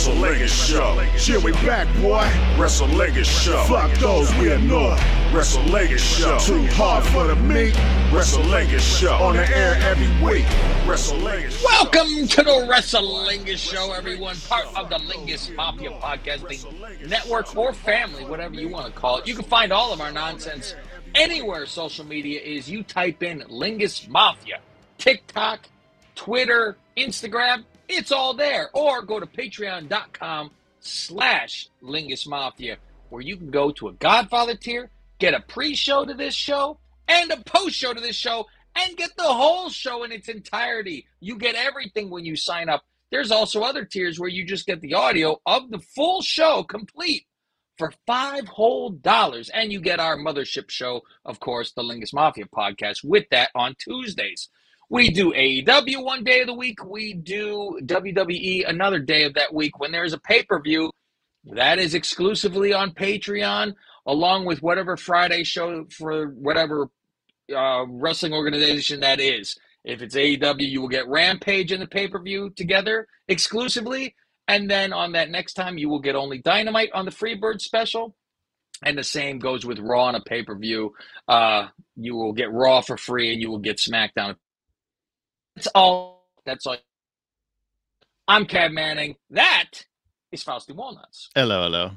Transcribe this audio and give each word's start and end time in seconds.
Wrestle 0.00 0.14
Leggett 0.14 0.48
Show. 0.48 1.06
Shit, 1.18 1.42
we 1.42 1.52
back, 1.52 1.86
boy. 2.00 2.26
Wrestle 2.58 2.88
Leggett 2.88 3.26
Show. 3.26 3.62
Fuck 3.64 3.92
those, 3.98 4.34
we 4.36 4.50
ignore. 4.50 4.96
Wrestle 5.30 5.62
Leggett 5.64 6.00
Show. 6.00 6.38
Too 6.38 6.66
hard 6.68 7.04
for 7.04 7.26
the 7.26 7.36
meat. 7.36 7.78
Wrestle 8.10 8.42
Leggett 8.44 8.80
Show. 8.80 9.12
On 9.12 9.36
the 9.36 9.46
air 9.54 9.74
every 9.82 10.08
week. 10.24 10.46
Wrestle 10.86 11.18
Show. 11.18 11.66
Welcome 11.66 12.26
to 12.28 12.36
the 12.42 12.66
Wrestlingus 12.66 13.58
Show, 13.58 13.92
everyone. 13.92 14.36
Part 14.48 14.74
of 14.74 14.88
the 14.88 14.96
Lingus 14.96 15.54
Mafia 15.54 15.90
Podcasting 15.90 17.06
Network 17.06 17.54
or 17.54 17.74
family, 17.74 18.24
whatever 18.24 18.54
you 18.54 18.70
want 18.70 18.86
to 18.86 18.98
call 18.98 19.18
it. 19.18 19.28
You 19.28 19.34
can 19.34 19.44
find 19.44 19.70
all 19.70 19.92
of 19.92 20.00
our 20.00 20.10
nonsense 20.10 20.74
anywhere 21.14 21.66
social 21.66 22.06
media 22.06 22.40
is. 22.40 22.70
You 22.70 22.84
type 22.84 23.22
in 23.22 23.40
Lingus 23.50 24.08
Mafia, 24.08 24.60
TikTok, 24.96 25.68
Twitter, 26.14 26.78
Instagram. 26.96 27.64
It's 27.92 28.12
all 28.12 28.34
there. 28.34 28.70
Or 28.72 29.02
go 29.02 29.18
to 29.18 29.26
patreon.com 29.26 30.52
slash 30.78 31.68
Lingus 31.82 32.26
Mafia, 32.26 32.76
where 33.08 33.20
you 33.20 33.36
can 33.36 33.50
go 33.50 33.72
to 33.72 33.88
a 33.88 33.92
Godfather 33.94 34.54
tier, 34.54 34.90
get 35.18 35.34
a 35.34 35.40
pre-show 35.40 36.04
to 36.04 36.14
this 36.14 36.34
show, 36.34 36.78
and 37.08 37.32
a 37.32 37.38
post-show 37.38 37.92
to 37.92 38.00
this 38.00 38.14
show, 38.14 38.46
and 38.76 38.96
get 38.96 39.10
the 39.16 39.24
whole 39.24 39.68
show 39.68 40.04
in 40.04 40.12
its 40.12 40.28
entirety. 40.28 41.06
You 41.18 41.36
get 41.36 41.56
everything 41.56 42.10
when 42.10 42.24
you 42.24 42.36
sign 42.36 42.68
up. 42.68 42.84
There's 43.10 43.32
also 43.32 43.62
other 43.62 43.84
tiers 43.84 44.20
where 44.20 44.28
you 44.28 44.46
just 44.46 44.66
get 44.66 44.80
the 44.80 44.94
audio 44.94 45.40
of 45.44 45.70
the 45.70 45.80
full 45.80 46.22
show 46.22 46.62
complete 46.62 47.26
for 47.76 47.92
five 48.06 48.46
whole 48.46 48.90
dollars. 48.90 49.48
And 49.48 49.72
you 49.72 49.80
get 49.80 49.98
our 49.98 50.16
mothership 50.16 50.70
show, 50.70 51.00
of 51.24 51.40
course, 51.40 51.72
the 51.72 51.82
Lingus 51.82 52.14
Mafia 52.14 52.44
podcast, 52.46 53.02
with 53.02 53.24
that 53.32 53.50
on 53.56 53.74
Tuesdays. 53.80 54.48
We 54.90 55.08
do 55.10 55.32
AEW 55.32 56.04
one 56.04 56.24
day 56.24 56.40
of 56.40 56.48
the 56.48 56.54
week. 56.54 56.84
We 56.84 57.14
do 57.14 57.78
WWE 57.84 58.68
another 58.68 58.98
day 58.98 59.22
of 59.22 59.34
that 59.34 59.54
week. 59.54 59.78
When 59.78 59.92
there's 59.92 60.12
a 60.12 60.18
pay 60.18 60.42
per 60.42 60.60
view, 60.60 60.90
that 61.44 61.78
is 61.78 61.94
exclusively 61.94 62.72
on 62.72 62.90
Patreon, 62.90 63.74
along 64.04 64.46
with 64.46 64.62
whatever 64.62 64.96
Friday 64.96 65.44
show 65.44 65.86
for 65.96 66.26
whatever 66.30 66.88
uh, 67.54 67.84
wrestling 67.88 68.32
organization 68.32 68.98
that 69.00 69.20
is. 69.20 69.56
If 69.84 70.02
it's 70.02 70.16
AEW, 70.16 70.68
you 70.68 70.80
will 70.80 70.88
get 70.88 71.08
Rampage 71.08 71.70
and 71.70 71.80
the 71.80 71.86
pay 71.86 72.08
per 72.08 72.20
view 72.20 72.50
together 72.50 73.06
exclusively. 73.28 74.16
And 74.48 74.68
then 74.68 74.92
on 74.92 75.12
that 75.12 75.30
next 75.30 75.54
time, 75.54 75.78
you 75.78 75.88
will 75.88 76.00
get 76.00 76.16
only 76.16 76.38
Dynamite 76.38 76.90
on 76.92 77.04
the 77.04 77.12
Freebird 77.12 77.60
special. 77.60 78.16
And 78.82 78.98
the 78.98 79.04
same 79.04 79.38
goes 79.38 79.64
with 79.64 79.78
Raw 79.78 80.06
on 80.06 80.16
a 80.16 80.20
pay 80.20 80.42
per 80.42 80.58
view. 80.58 80.94
Uh, 81.28 81.68
you 81.94 82.16
will 82.16 82.32
get 82.32 82.50
Raw 82.50 82.80
for 82.80 82.96
free 82.96 83.32
and 83.32 83.40
you 83.40 83.50
will 83.50 83.58
get 83.58 83.76
SmackDown. 83.76 84.34
That's 85.56 85.66
all. 85.68 86.28
That's 86.44 86.66
all. 86.66 86.76
I'm 88.28 88.46
Cav 88.46 88.72
Manning. 88.72 89.16
That 89.30 89.84
is 90.32 90.42
Fausty 90.42 90.72
Walnuts. 90.72 91.30
Hello, 91.34 91.64
hello. 91.64 91.90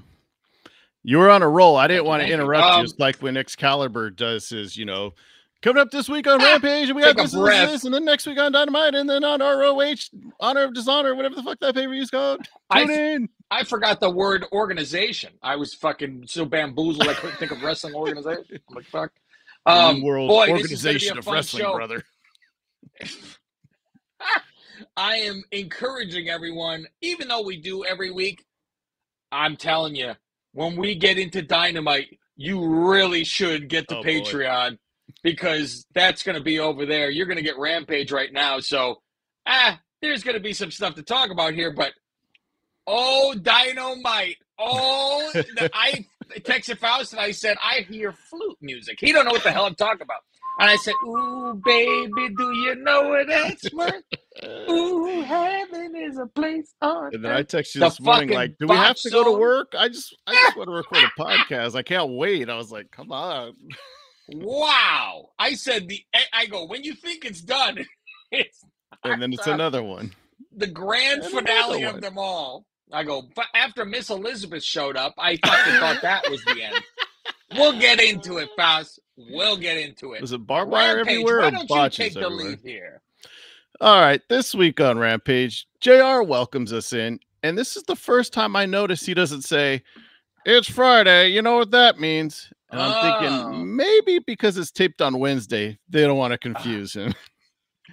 You 1.03 1.19
were 1.19 1.29
on 1.29 1.43
a 1.43 1.49
roll. 1.49 1.75
I 1.75 1.87
didn't 1.87 2.05
want 2.05 2.23
to 2.23 2.29
interrupt 2.31 2.65
you. 2.65 2.71
Um, 2.71 2.83
It's 2.85 2.97
like 2.97 3.17
when 3.17 3.37
Excalibur 3.37 4.09
does 4.09 4.49
his, 4.49 4.75
you 4.77 4.85
know, 4.85 5.13
coming 5.61 5.81
up 5.81 5.91
this 5.91 6.07
week 6.09 6.27
on 6.27 6.41
Ah, 6.41 6.45
Rampage, 6.45 6.87
and 6.89 6.95
we 6.95 7.03
got 7.03 7.15
this, 7.17 7.33
this, 7.33 7.71
this, 7.71 7.83
and 7.83 7.93
then 7.93 8.05
next 8.05 8.25
week 8.25 8.39
on 8.39 8.53
Dynamite, 8.53 8.95
and 8.95 9.09
then 9.09 9.23
on 9.23 9.41
ROH, 9.41 10.09
Honor 10.39 10.63
of 10.63 10.73
Dishonor, 10.73 11.13
whatever 11.13 11.35
the 11.35 11.43
fuck 11.43 11.59
that 11.59 11.75
pay 11.75 11.85
per 11.85 11.91
view's 11.91 12.09
called. 12.09 12.47
I- 12.69 12.85
Tune 12.85 12.91
in. 12.91 13.29
I 13.51 13.63
forgot 13.63 13.99
the 13.99 14.09
word 14.09 14.45
organization. 14.51 15.33
I 15.43 15.57
was 15.57 15.75
fucking 15.75 16.23
so 16.27 16.43
bamboozled 16.43 17.07
I 17.07 17.13
couldn't 17.13 17.35
think 17.35 17.51
of 17.51 17.61
wrestling 17.61 17.93
organization. 17.93 18.45
I'm 18.49 18.75
like, 18.75 18.85
fuck. 18.85 19.11
Um, 19.67 20.01
World 20.01 20.27
boy, 20.29 20.47
this 20.57 20.71
is 20.71 20.81
be 20.83 20.87
Organization 20.89 21.17
of 21.19 21.27
Wrestling, 21.27 21.63
show. 21.63 21.75
brother. 21.75 22.03
I 24.97 25.15
am 25.17 25.43
encouraging 25.51 26.29
everyone, 26.29 26.87
even 27.01 27.27
though 27.27 27.41
we 27.43 27.57
do 27.57 27.85
every 27.85 28.11
week, 28.11 28.45
I'm 29.31 29.55
telling 29.55 29.95
you, 29.95 30.13
when 30.53 30.75
we 30.75 30.95
get 30.95 31.17
into 31.17 31.41
Dynamite, 31.41 32.19
you 32.35 32.65
really 32.65 33.23
should 33.23 33.69
get 33.69 33.87
to 33.89 33.97
Oh, 33.97 34.03
boy. 34.03 34.09
Patreon 34.09 34.77
because 35.23 35.85
that's 35.93 36.23
going 36.23 36.37
to 36.37 36.43
be 36.43 36.59
over 36.59 36.85
there. 36.85 37.09
You're 37.09 37.25
going 37.25 37.37
to 37.37 37.43
get 37.43 37.57
Rampage 37.57 38.11
right 38.11 38.31
now. 38.31 38.59
So, 38.59 39.01
ah, 39.45 39.79
there's 40.01 40.23
going 40.23 40.35
to 40.35 40.43
be 40.43 40.53
some 40.53 40.71
stuff 40.71 40.95
to 40.95 41.03
talk 41.03 41.29
about 41.31 41.53
here, 41.53 41.71
but 41.71 41.93
oh, 42.87 43.33
Dynamite. 43.35 44.37
Oh, 44.59 45.31
the, 45.33 45.69
I 45.73 46.05
texted 46.39 46.77
Faust 46.77 47.13
and 47.13 47.21
I 47.21 47.31
said, 47.31 47.57
I 47.63 47.85
hear 47.89 48.11
flute 48.11 48.57
music. 48.61 48.97
He 48.99 49.11
don't 49.11 49.25
know 49.25 49.31
what 49.31 49.43
the 49.43 49.51
hell 49.51 49.65
I'm 49.65 49.75
talking 49.75 50.01
about. 50.01 50.21
And 50.59 50.69
I 50.69 50.75
said, 50.77 50.93
Ooh, 51.05 51.59
baby, 51.65 52.29
do 52.37 52.51
you 52.53 52.75
know 52.75 53.09
what 53.09 53.27
that's 53.27 53.73
worth? 53.73 54.03
Ooh, 54.69 55.21
heaven 55.21 55.95
is 55.95 56.17
a 56.17 56.25
place 56.27 56.73
on 56.81 57.13
And 57.13 57.23
then 57.25 57.31
I 57.31 57.39
earth. 57.39 57.47
text 57.49 57.75
you 57.75 57.81
this 57.81 57.99
morning, 57.99 58.29
like, 58.29 58.55
do 58.59 58.67
we 58.67 58.75
have 58.75 58.95
to 58.97 59.09
go 59.09 59.23
to 59.23 59.31
work? 59.31 59.73
I 59.77 59.87
just, 59.89 60.15
I 60.27 60.33
just 60.33 60.57
want 60.57 60.69
to 60.69 60.73
record 60.75 61.03
a 61.03 61.19
podcast. 61.21 61.75
I 61.75 61.81
can't 61.83 62.11
wait. 62.13 62.49
I 62.49 62.55
was 62.57 62.71
like, 62.71 62.91
come 62.91 63.11
on. 63.11 63.53
Wow. 64.29 65.29
I 65.37 65.53
said 65.55 65.87
the 65.87 65.99
eh, 66.13 66.19
I 66.31 66.45
go, 66.45 66.65
when 66.65 66.83
you 66.83 66.93
think 66.95 67.25
it's 67.25 67.41
done, 67.41 67.79
it's 68.31 68.63
And 69.03 69.21
then 69.21 69.33
it's 69.33 69.45
not 69.45 69.55
another 69.55 69.83
one. 69.83 70.11
the 70.55 70.67
grand 70.67 71.23
And 71.23 71.31
finale 71.31 71.83
of 71.83 72.01
them 72.01 72.17
all. 72.17 72.65
I 72.91 73.03
go, 73.03 73.23
but 73.35 73.45
after 73.55 73.85
Miss 73.85 74.09
Elizabeth 74.11 74.63
showed 74.63 74.97
up, 74.97 75.15
I 75.17 75.37
fucking 75.37 75.73
thought 75.79 76.01
that 76.03 76.29
was 76.29 76.43
the 76.45 76.61
end. 76.61 76.75
We'll 77.53 77.79
get 77.79 77.99
into 78.09 78.37
it, 78.37 78.49
Faust. 78.55 78.99
We'll 79.15 79.57
get 79.57 79.77
into 79.77 80.13
it. 80.13 80.21
Was 80.21 80.31
it 80.31 80.45
barbed 80.47 80.71
wire 80.71 80.97
Rampage, 80.97 81.11
everywhere 81.13 81.39
why 81.39 81.47
or 81.47 81.51
don't 81.51 81.61
you 81.63 81.67
botches 81.67 81.97
take 81.97 82.13
the 82.13 82.21
everywhere? 82.21 82.45
lead 82.47 82.59
here? 82.63 83.01
All 83.81 83.99
right, 84.01 84.21
this 84.29 84.55
week 84.55 84.79
on 84.81 84.97
Rampage, 84.97 85.67
JR 85.81 86.21
welcomes 86.23 86.71
us 86.73 86.93
in, 86.93 87.19
and 87.43 87.57
this 87.57 87.75
is 87.75 87.83
the 87.83 87.95
first 87.95 88.31
time 88.33 88.55
I 88.55 88.65
notice 88.65 89.05
he 89.05 89.13
doesn't 89.13 89.41
say, 89.43 89.83
It's 90.45 90.69
Friday. 90.69 91.29
You 91.29 91.41
know 91.41 91.57
what 91.57 91.71
that 91.71 91.99
means? 91.99 92.49
And 92.71 92.81
I'm 92.81 92.91
Oh. 92.95 93.01
thinking 93.51 93.75
maybe 93.75 94.19
because 94.25 94.57
it's 94.57 94.71
taped 94.71 95.01
on 95.01 95.19
Wednesday, 95.19 95.77
they 95.89 96.01
don't 96.01 96.17
want 96.17 96.31
to 96.31 96.39
ah. 96.49 96.53
confuse 96.53 96.93
him. 96.93 97.13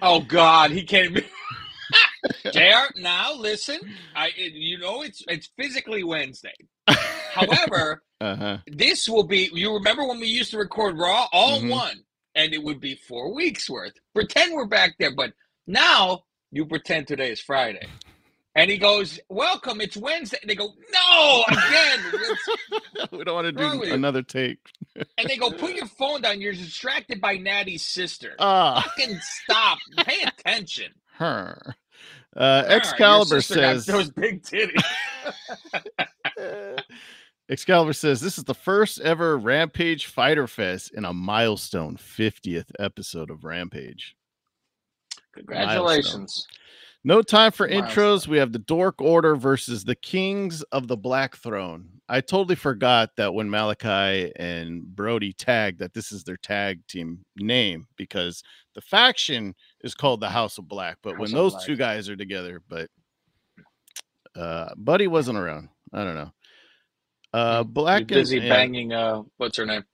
Oh 0.01 0.21
God, 0.21 0.71
he 0.71 0.83
can't 0.83 1.13
be. 1.13 1.21
Jr. 2.51 2.89
Now 2.97 3.33
listen, 3.35 3.77
I 4.15 4.31
you 4.35 4.79
know 4.79 5.03
it's 5.03 5.21
it's 5.27 5.51
physically 5.59 6.03
Wednesday. 6.03 6.53
However, 6.87 8.01
Uh-huh. 8.21 8.57
this 8.67 9.09
will 9.09 9.23
be. 9.23 9.49
You 9.53 9.73
remember 9.73 10.07
when 10.07 10.19
we 10.19 10.27
used 10.27 10.51
to 10.51 10.57
record 10.57 10.97
Raw 10.97 11.27
all 11.33 11.59
Mhm. 11.61 11.69
one, 11.71 12.03
and 12.35 12.53
it 12.53 12.61
would 12.63 12.79
be 12.79 12.95
four 12.95 13.33
weeks 13.33 13.69
worth. 13.69 13.93
Pretend 14.13 14.53
we're 14.53 14.65
back 14.65 14.95
there, 14.99 15.13
but 15.13 15.33
now 15.67 16.23
you 16.51 16.65
pretend 16.65 17.07
today 17.07 17.31
is 17.31 17.39
Friday. 17.41 17.87
And 18.53 18.69
he 18.69 18.77
goes, 18.77 19.17
"Welcome, 19.29 19.79
it's 19.81 19.95
Wednesday." 19.95 20.37
And 20.41 20.49
they 20.49 20.55
go, 20.55 20.73
"No, 20.91 21.43
again." 21.47 22.13
We 23.11 23.23
don't 23.23 23.33
want 23.35 23.45
to 23.47 23.51
do 23.53 23.87
you? 23.87 23.93
another 23.93 24.21
take. 24.21 24.59
and 25.17 25.27
they 25.29 25.37
go, 25.37 25.51
"Put 25.51 25.73
your 25.73 25.87
phone 25.87 26.21
down. 26.21 26.41
You're 26.41 26.53
distracted 26.53 27.19
by 27.21 27.37
Natty's 27.37 27.83
sister. 27.83 28.35
Ah, 28.39 28.81
Fucking 28.97 29.19
stop. 29.21 29.77
Pay 30.05 30.23
attention." 30.23 30.93
her. 31.17 31.75
Uh, 32.35 32.39
All 32.39 32.61
right, 32.61 32.69
your 32.69 32.77
Excalibur 32.77 33.41
says. 33.41 33.85
those 33.85 34.09
big 34.09 34.41
titties. 34.43 34.83
Excalibur 37.51 37.91
says 37.91 38.21
this 38.21 38.37
is 38.37 38.45
the 38.45 38.53
first 38.53 39.01
ever 39.01 39.37
Rampage 39.37 40.05
Fyter 40.05 40.47
Fest 40.47 40.93
in 40.93 41.03
a 41.03 41.11
milestone 41.11 41.97
50th 41.97 42.71
episode 42.79 43.29
of 43.29 43.43
Rampage. 43.43 44.15
Congratulations. 45.33 46.47
No 47.03 47.21
time 47.21 47.51
for 47.51 47.67
Milestone. 47.67 47.89
intros. 47.89 48.27
We 48.27 48.37
have 48.37 48.53
the 48.53 48.59
Dork 48.59 49.01
Order 49.01 49.35
versus 49.35 49.83
the 49.83 49.95
Kings 49.95 50.61
of 50.71 50.87
the 50.87 50.95
Black 50.95 51.35
Throne. 51.35 51.89
I 52.07 52.21
totally 52.21 52.55
forgot 52.55 53.09
that 53.17 53.33
when 53.33 53.49
Malachi 53.49 54.31
and 54.37 54.83
Brody 54.83 55.33
tagged 55.33 55.79
that 55.79 55.93
this 55.93 56.13
is 56.13 56.23
their 56.23 56.37
tag 56.37 56.87
team 56.87 57.25
name 57.35 57.85
because 57.97 58.43
the 58.75 58.81
faction 58.81 59.55
is 59.81 59.93
called 59.93 60.21
the 60.21 60.29
House 60.29 60.57
of 60.57 60.69
Black. 60.69 60.99
But 61.03 61.17
when 61.17 61.31
House 61.31 61.31
of 61.31 61.35
those 61.35 61.53
Black. 61.53 61.65
two 61.65 61.75
guys 61.75 62.07
are 62.07 62.15
together, 62.15 62.61
but 62.69 62.89
uh 64.37 64.69
Buddy 64.77 65.07
wasn't 65.07 65.37
around. 65.37 65.67
I 65.91 66.05
don't 66.05 66.15
know. 66.15 66.31
Uh 67.33 67.63
Black 67.63 68.09
You're 68.09 68.19
busy 68.19 68.39
and, 68.39 68.49
banging. 68.49 68.93
Uh, 68.93 69.23
what's 69.37 69.57
her 69.57 69.65
name? 69.65 69.85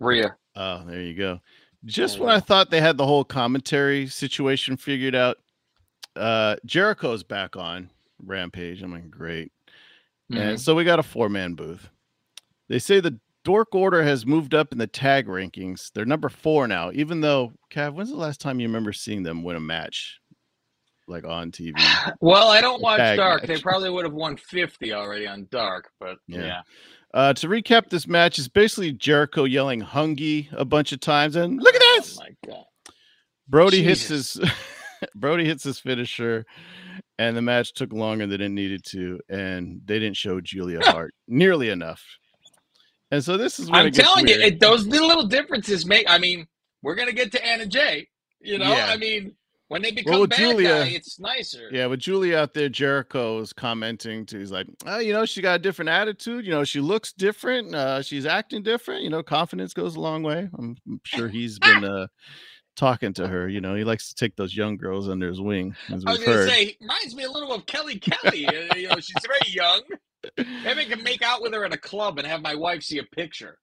Rhea. 0.00 0.36
Oh, 0.56 0.84
there 0.84 1.00
you 1.00 1.14
go. 1.14 1.40
Just 1.84 2.18
Oh, 2.18 2.22
when 2.22 2.30
I 2.30 2.40
thought 2.40 2.70
they 2.70 2.80
had 2.80 2.96
the 2.96 3.06
whole 3.06 3.24
commentary 3.24 4.06
situation 4.06 4.76
figured 4.76 5.14
out, 5.14 5.38
uh 6.16 6.56
Jericho's 6.66 7.22
back 7.22 7.56
on 7.56 7.90
Rampage. 8.24 8.82
I'm 8.82 8.92
like, 8.92 9.10
great. 9.10 9.52
Mm-hmm. 10.30 10.40
And 10.40 10.60
so 10.60 10.74
we 10.74 10.84
got 10.84 10.98
a 10.98 11.02
four 11.04 11.28
man 11.28 11.54
booth. 11.54 11.88
They 12.68 12.78
say 12.78 13.00
the 13.00 13.18
Dork 13.44 13.74
Order 13.74 14.02
has 14.04 14.24
moved 14.24 14.54
up 14.54 14.72
in 14.72 14.78
the 14.78 14.86
tag 14.86 15.26
rankings. 15.26 15.90
They're 15.92 16.04
number 16.04 16.28
four 16.28 16.68
now, 16.68 16.92
even 16.92 17.20
though, 17.20 17.52
Cav, 17.72 17.92
when's 17.94 18.10
the 18.10 18.16
last 18.16 18.40
time 18.40 18.60
you 18.60 18.68
remember 18.68 18.92
seeing 18.92 19.24
them 19.24 19.42
win 19.42 19.56
a 19.56 19.60
match 19.60 20.20
like 21.08 21.24
on 21.24 21.50
TV? 21.50 21.72
Well, 22.20 22.48
I 22.48 22.60
don't 22.60 22.80
watch 22.82 22.98
Tag 22.98 23.16
Dark. 23.16 23.46
They 23.46 23.58
probably 23.60 23.90
would 23.90 24.04
have 24.04 24.14
won 24.14 24.36
50 24.36 24.92
already 24.92 25.26
on 25.26 25.46
Dark, 25.50 25.90
but 26.00 26.18
Yeah. 26.28 26.40
yeah. 26.44 26.60
Uh, 27.14 27.32
to 27.34 27.46
recap 27.48 27.90
this 27.90 28.06
match, 28.06 28.38
is 28.38 28.48
basically 28.48 28.92
Jericho 28.92 29.44
yelling 29.44 29.82
"Hungy" 29.82 30.48
a 30.52 30.64
bunch 30.64 30.92
of 30.92 31.00
times, 31.00 31.36
and 31.36 31.62
look 31.62 31.74
at 31.74 31.80
this. 31.96 32.18
Oh 32.18 32.24
my 32.24 32.50
God. 32.50 32.64
Brody 33.48 33.82
hits 33.82 34.08
his 34.08 34.40
Brody 35.14 35.44
hits 35.44 35.62
his 35.64 35.78
finisher, 35.78 36.46
and 37.18 37.36
the 37.36 37.42
match 37.42 37.74
took 37.74 37.92
longer 37.92 38.26
than 38.26 38.40
it 38.40 38.48
needed 38.48 38.82
to, 38.92 39.20
and 39.28 39.82
they 39.84 39.98
didn't 39.98 40.16
show 40.16 40.40
Julia 40.40 40.80
Hart 40.90 41.12
nearly 41.28 41.68
enough. 41.68 42.02
And 43.10 43.22
so 43.22 43.36
this 43.36 43.58
is 43.58 43.70
when 43.70 43.86
I'm 43.86 43.92
telling 43.92 44.26
you, 44.26 44.36
it, 44.36 44.58
those 44.58 44.86
little 44.86 45.26
differences 45.26 45.84
make. 45.84 46.08
I 46.08 46.16
mean, 46.16 46.46
we're 46.82 46.94
gonna 46.94 47.12
get 47.12 47.30
to 47.32 47.44
Anna 47.46 47.66
Jay. 47.66 48.08
You 48.40 48.56
know, 48.56 48.70
Yeah. 48.72 48.86
I 48.88 48.96
mean, 48.96 49.34
when 49.72 49.80
they 49.80 49.90
become 49.90 50.20
with 50.20 50.28
bad 50.28 50.38
Julia- 50.38 50.68
guy, 50.68 50.88
it's 50.88 51.18
nicer. 51.18 51.70
Yeah, 51.72 51.86
with 51.86 51.98
Julia 51.98 52.36
out 52.36 52.52
there, 52.52 52.68
Jericho 52.68 53.38
is 53.38 53.54
commenting 53.54 54.26
to. 54.26 54.38
He's 54.38 54.52
like, 54.52 54.66
oh, 54.84 54.98
you 54.98 55.14
know, 55.14 55.24
she 55.24 55.40
got 55.40 55.54
a 55.54 55.58
different 55.58 55.88
attitude. 55.88 56.44
You 56.44 56.50
know, 56.50 56.62
she 56.62 56.80
looks 56.80 57.14
different. 57.14 57.74
Uh, 57.74 58.02
she's 58.02 58.26
acting 58.26 58.62
different. 58.62 59.02
You 59.02 59.08
know, 59.08 59.22
confidence 59.22 59.72
goes 59.72 59.96
a 59.96 60.00
long 60.00 60.22
way. 60.22 60.50
I'm, 60.58 60.76
sure 61.04 61.26
he's 61.26 61.58
been 61.58 61.84
uh, 61.86 62.08
talking 62.76 63.14
to 63.14 63.26
her. 63.26 63.48
You 63.48 63.62
know, 63.62 63.74
he 63.74 63.82
likes 63.82 64.10
to 64.10 64.14
take 64.14 64.36
those 64.36 64.54
young 64.54 64.76
girls 64.76 65.08
under 65.08 65.26
his 65.26 65.40
wing, 65.40 65.74
as 65.88 66.04
I 66.04 66.10
was 66.10 66.18
gonna 66.22 66.46
say, 66.46 66.64
he 66.66 66.76
reminds 66.78 67.16
me 67.16 67.24
a 67.24 67.30
little 67.30 67.54
of 67.54 67.64
Kelly 67.64 67.98
Kelly. 67.98 68.46
You 68.76 68.88
know, 68.88 68.96
she's 68.96 69.24
very 69.26 69.54
young. 69.54 69.80
Maybe 70.36 70.82
I 70.82 70.84
can 70.84 71.02
make 71.02 71.22
out 71.22 71.40
with 71.40 71.54
her 71.54 71.64
at 71.64 71.72
a 71.72 71.78
club 71.78 72.18
and 72.18 72.26
have 72.26 72.42
my 72.42 72.54
wife 72.54 72.82
see 72.82 72.98
a 72.98 73.04
picture. 73.04 73.58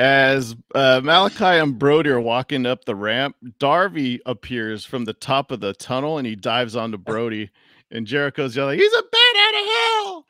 As 0.00 0.56
uh, 0.74 1.02
Malachi 1.04 1.44
and 1.44 1.78
Brody 1.78 2.08
are 2.08 2.22
walking 2.22 2.64
up 2.64 2.86
the 2.86 2.94
ramp, 2.94 3.36
Darby 3.58 4.18
appears 4.24 4.82
from 4.82 5.04
the 5.04 5.12
top 5.12 5.50
of 5.50 5.60
the 5.60 5.74
tunnel 5.74 6.16
and 6.16 6.26
he 6.26 6.34
dives 6.34 6.74
onto 6.74 6.96
Brody. 6.96 7.50
And 7.90 8.06
Jericho's 8.06 8.56
yelling, 8.56 8.78
He's 8.78 8.94
a 8.94 9.02
bat 9.02 9.36
out 9.36 9.54
of 9.54 9.66
hell. 9.66 10.26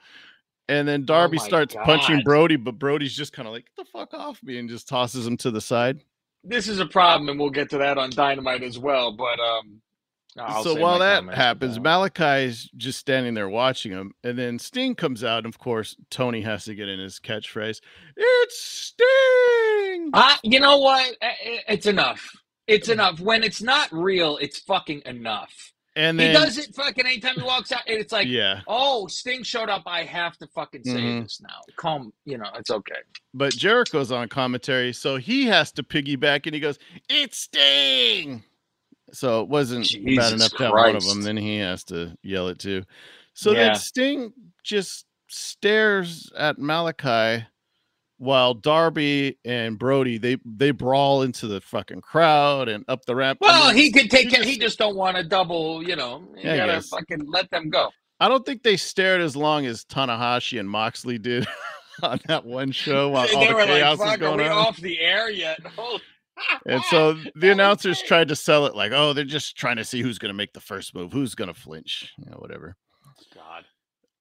And 0.68 0.88
then 0.88 1.04
Darby 1.04 1.36
my 1.36 1.44
starts 1.44 1.76
punching 1.84 2.22
Brody, 2.24 2.56
but 2.56 2.80
Brody's 2.80 3.14
just 3.14 3.32
kind 3.32 3.46
of 3.46 3.54
like, 3.54 3.66
Get 3.76 3.86
the 3.86 3.90
fuck 3.92 4.12
off 4.12 4.42
me 4.42 4.58
and 4.58 4.68
just 4.68 4.88
tosses 4.88 5.24
him 5.24 5.36
to 5.36 5.52
the 5.52 5.60
side. 5.60 6.02
This 6.42 6.66
is 6.66 6.80
a 6.80 6.86
problem, 6.86 7.28
and 7.28 7.38
we'll 7.38 7.50
get 7.50 7.70
to 7.70 7.78
that 7.78 7.96
on 7.96 8.10
Dynamite 8.10 8.64
as 8.64 8.76
well. 8.76 9.12
But 9.12 9.38
um, 9.38 9.80
I'll 10.38 10.62
so 10.62 10.74
while 10.74 10.98
that 11.00 11.24
happens, 11.34 11.74
that. 11.74 11.80
Malachi's 11.80 12.70
just 12.76 12.98
standing 12.98 13.34
there 13.34 13.48
watching 13.48 13.92
him, 13.92 14.12
and 14.22 14.38
then 14.38 14.58
Sting 14.58 14.94
comes 14.94 15.24
out, 15.24 15.38
and 15.44 15.46
of 15.46 15.58
course 15.58 15.96
Tony 16.10 16.40
has 16.42 16.64
to 16.66 16.74
get 16.74 16.88
in 16.88 17.00
his 17.00 17.18
catchphrase. 17.18 17.80
It's 18.16 18.60
Sting. 18.60 20.10
Uh, 20.12 20.36
you 20.42 20.60
know 20.60 20.78
what? 20.78 21.16
It's 21.68 21.86
enough. 21.86 22.30
It's 22.66 22.88
enough. 22.88 23.18
When 23.20 23.42
it's 23.42 23.60
not 23.62 23.88
real, 23.92 24.36
it's 24.36 24.60
fucking 24.60 25.02
enough. 25.06 25.72
And 25.96 26.18
then, 26.20 26.28
he 26.28 26.32
does 26.32 26.56
it 26.56 26.72
fucking 26.74 27.04
anytime 27.04 27.34
he 27.34 27.42
walks 27.42 27.72
out, 27.72 27.80
and 27.88 27.98
it's 27.98 28.12
like, 28.12 28.28
yeah, 28.28 28.60
oh, 28.68 29.08
Sting 29.08 29.42
showed 29.42 29.68
up. 29.68 29.82
I 29.86 30.04
have 30.04 30.36
to 30.38 30.46
fucking 30.54 30.84
say 30.84 30.92
Mhm. 30.92 31.22
this 31.24 31.40
now. 31.40 31.58
Calm, 31.76 32.12
you 32.24 32.38
know, 32.38 32.48
it's 32.54 32.70
okay. 32.70 32.94
but 33.34 33.52
Jericho's 33.56 34.12
on 34.12 34.28
commentary, 34.28 34.92
so 34.92 35.16
he 35.16 35.46
has 35.46 35.72
to 35.72 35.82
piggyback, 35.82 36.46
and 36.46 36.54
he 36.54 36.60
goes, 36.60 36.78
"It's 37.08 37.38
Sting." 37.38 38.44
So 39.12 39.42
it 39.42 39.48
wasn't 39.48 39.84
bad 39.90 40.00
Jesus 40.06 40.32
enough 40.32 40.50
to 40.52 40.64
have 40.64 40.72
one 40.72 40.96
of 40.96 41.04
them. 41.04 41.22
Then 41.22 41.36
he 41.36 41.58
has 41.58 41.84
to 41.84 42.16
yell 42.22 42.48
it 42.48 42.58
too. 42.58 42.84
So 43.34 43.52
Yeah. 43.52 43.68
then 43.70 43.74
Sting 43.76 44.32
just 44.62 45.06
stares 45.28 46.30
at 46.36 46.58
Malachi 46.58 47.44
while 48.18 48.52
Darby 48.54 49.38
and 49.44 49.78
Brody 49.78 50.18
they 50.18 50.36
they 50.44 50.70
brawl 50.72 51.22
into 51.22 51.46
the 51.46 51.60
fucking 51.60 52.02
crowd 52.02 52.68
and 52.68 52.84
up 52.88 53.06
the 53.06 53.14
ramp. 53.16 53.38
Well, 53.40 53.70
he 53.70 53.90
could 53.90 54.10
take 54.10 54.32
it. 54.32 54.44
He 54.44 54.58
just 54.58 54.78
don't 54.78 54.96
want 54.96 55.16
to 55.16 55.22
double. 55.24 55.82
You 55.82 55.96
know, 55.96 56.24
you 56.36 56.42
Yeah, 56.50 56.66
gotta 56.66 56.80
fucking 56.82 57.26
let 57.30 57.50
them 57.50 57.70
go. 57.70 57.90
I 58.18 58.28
don't 58.28 58.44
think 58.44 58.62
they 58.62 58.76
stared 58.76 59.22
as 59.22 59.34
long 59.34 59.64
as 59.64 59.84
Tanahashi 59.86 60.60
and 60.60 60.68
Moxley 60.68 61.16
did 61.18 61.46
on 62.02 62.20
that 62.26 62.44
one 62.44 62.70
show 62.72 63.08
while 63.08 63.26
And 63.26 63.34
all 63.36 63.40
they 63.40 63.48
the 63.48 63.54
were 63.54 63.64
chaos 63.64 63.98
like, 63.98 64.08
is 64.08 64.12
"Fuck, 64.20 64.30
are 64.30 64.36
going 64.36 64.40
on. 64.50 64.58
off 64.66 64.76
the 64.76 65.00
air 65.00 65.30
yet?" 65.30 65.58
Oh. 65.78 65.98
And 66.66 66.82
so 66.90 67.16
the 67.34 67.50
announcers 67.50 68.02
tried 68.02 68.28
to 68.28 68.36
sell 68.36 68.66
it 68.66 68.74
like, 68.74 68.92
oh, 68.92 69.12
they're 69.12 69.24
just 69.24 69.56
trying 69.56 69.76
to 69.76 69.84
see 69.84 70.02
who's 70.02 70.18
going 70.18 70.30
to 70.30 70.36
make 70.36 70.52
the 70.52 70.60
first 70.60 70.94
move, 70.94 71.12
who's 71.12 71.34
going 71.34 71.52
to 71.52 71.58
flinch, 71.58 72.12
you 72.18 72.30
know, 72.30 72.36
whatever. 72.38 72.76
God. 73.34 73.64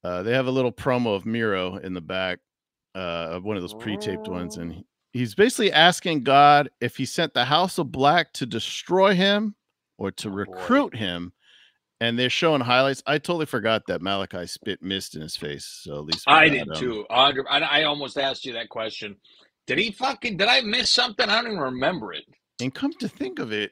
Uh, 0.03 0.23
they 0.23 0.33
have 0.33 0.47
a 0.47 0.51
little 0.51 0.71
promo 0.71 1.15
of 1.15 1.25
Miro 1.25 1.75
in 1.77 1.94
the 1.94 2.01
back, 2.01 2.39
uh, 2.95 3.00
of 3.31 3.44
one 3.44 3.56
of 3.57 3.63
those 3.63 3.73
pre-taped 3.73 4.27
ones, 4.27 4.57
and 4.57 4.83
he's 5.11 5.35
basically 5.35 5.71
asking 5.71 6.23
God 6.23 6.69
if 6.79 6.95
he 6.95 7.06
sent 7.06 7.33
the 7.33 7.45
House 7.45 7.77
of 7.77 7.91
Black 7.91 8.31
to 8.33 8.45
destroy 8.45 9.13
him 9.13 9.56
or 9.97 10.11
to 10.11 10.27
Oh, 10.29 10.31
boy. 10.31 10.38
recruit 10.38 10.95
him. 10.95 11.33
And 12.01 12.17
they're 12.17 12.29
showing 12.29 12.61
highlights. 12.61 13.03
I 13.06 13.17
totally 13.17 13.45
forgot 13.45 13.81
that 13.88 14.01
Malachi 14.01 14.47
spit 14.47 14.81
mist 14.81 15.15
in 15.17 15.21
his 15.21 15.35
face. 15.35 15.65
So 15.83 16.00
at 16.00 16.06
least 16.06 16.23
I 16.27 16.47
did 16.47 16.69
um, 16.69 16.75
too. 16.77 17.06
I, 17.09 17.33
I 17.50 17.83
almost 17.83 18.17
asked 18.17 18.45
you 18.45 18.53
that 18.53 18.69
question. 18.69 19.17
Did 19.69 19.77
he 19.77 19.92
fucking? 19.92 20.38
Did 20.38 20.48
I 20.48 20.62
miss 20.62 20.89
something? 20.89 21.30
I 21.30 21.36
don't 21.42 21.51
even 21.51 21.60
remember 21.60 22.12
it. 22.12 22.24
And 22.60 22.74
come 22.74 22.92
to 22.94 23.07
think 23.07 23.38
of 23.38 23.51
it, 23.54 23.71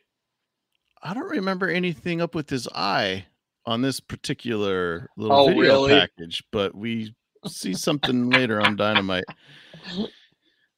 I 1.01 1.15
don't 1.15 1.27
remember 1.31 1.67
anything 1.67 2.21
up 2.21 2.35
with 2.35 2.51
his 2.51 2.67
eye 2.75 3.25
on 3.65 3.81
this 3.81 3.99
particular 3.99 5.09
little 5.17 5.35
Oh, 5.35 5.47
video 5.47 5.61
really? 5.63 5.99
package, 5.99 6.43
but 6.51 6.75
we 6.75 7.15
see 7.47 7.73
something 7.73 8.29
later 8.29 8.61
on 8.61 8.75
Dynamite. 8.75 9.23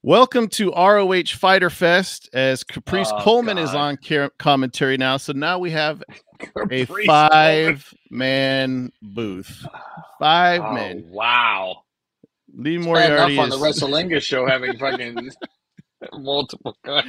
Welcome 0.01 0.47
to 0.51 0.71
ROH 0.71 1.23
Fyter 1.37 1.69
Fest 1.69 2.29
as 2.31 2.63
Caprice 2.63 3.11
Oh, 3.11 3.19
Coleman 3.21 3.57
is 3.57 3.75
on 3.75 3.97
car- 3.97 4.31
commentary 4.39 4.95
now. 4.95 5.17
So 5.17 5.33
now 5.33 5.59
we 5.59 5.71
have 5.71 6.01
a 6.39 6.45
Caprice 6.45 6.87
Coleman. 6.87 7.05
five 7.07 7.93
man 8.09 8.91
booth. 9.01 9.65
Five 10.17 10.61
Oh, 10.63 10.73
men. 10.73 11.03
Wow. 11.09 11.83
Lee 12.59 12.77
Moriarty 12.77 13.33
enough 13.35 13.43
on 13.43 13.49
the 13.49 13.65
is, 13.67 13.81
WrestleLinga 13.81 14.21
show 14.21 14.45
having 14.45 14.77
fucking 14.79 15.29
multiple 16.13 16.75
guys. 16.85 17.05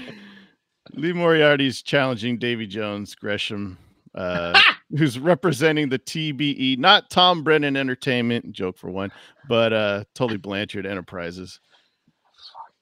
Lee 0.94 1.12
Moriarty 1.12 1.67
is 1.67 1.82
challenging 1.82 2.38
Davy 2.38 2.67
Jones, 2.67 3.14
Gresham, 3.14 3.76
uh, 4.14 4.58
who's 4.97 5.19
representing 5.19 5.88
the 5.88 5.99
TBE, 5.99 6.79
not 6.79 7.11
Tom 7.11 7.43
Brennan 7.43 7.76
Entertainment, 7.76 8.52
joke 8.52 8.79
for 8.79 8.91
one, 8.91 9.11
but 9.49 9.73
uh, 9.73 10.05
Tully 10.14 10.37
Blanchard 10.37 10.87
Enterprises. 10.87 11.58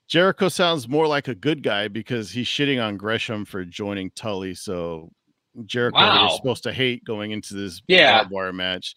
Jericho 0.08 0.48
sounds 0.48 0.88
more 0.88 1.06
like 1.06 1.28
a 1.28 1.34
good 1.34 1.62
guy 1.62 1.88
because 1.88 2.30
he's 2.30 2.46
shitting 2.46 2.82
on 2.82 2.96
Gresham 2.96 3.44
for 3.44 3.64
joining 3.64 4.10
Tully. 4.12 4.54
So 4.54 5.10
Jericho 5.66 5.98
Wow. 5.98 6.26
is 6.28 6.36
supposed 6.36 6.62
to 6.64 6.72
hate 6.72 7.04
going 7.04 7.30
into 7.32 7.54
this 7.54 7.82
Yeah. 7.88 8.18
barbed 8.18 8.30
wire 8.30 8.52
match. 8.52 8.94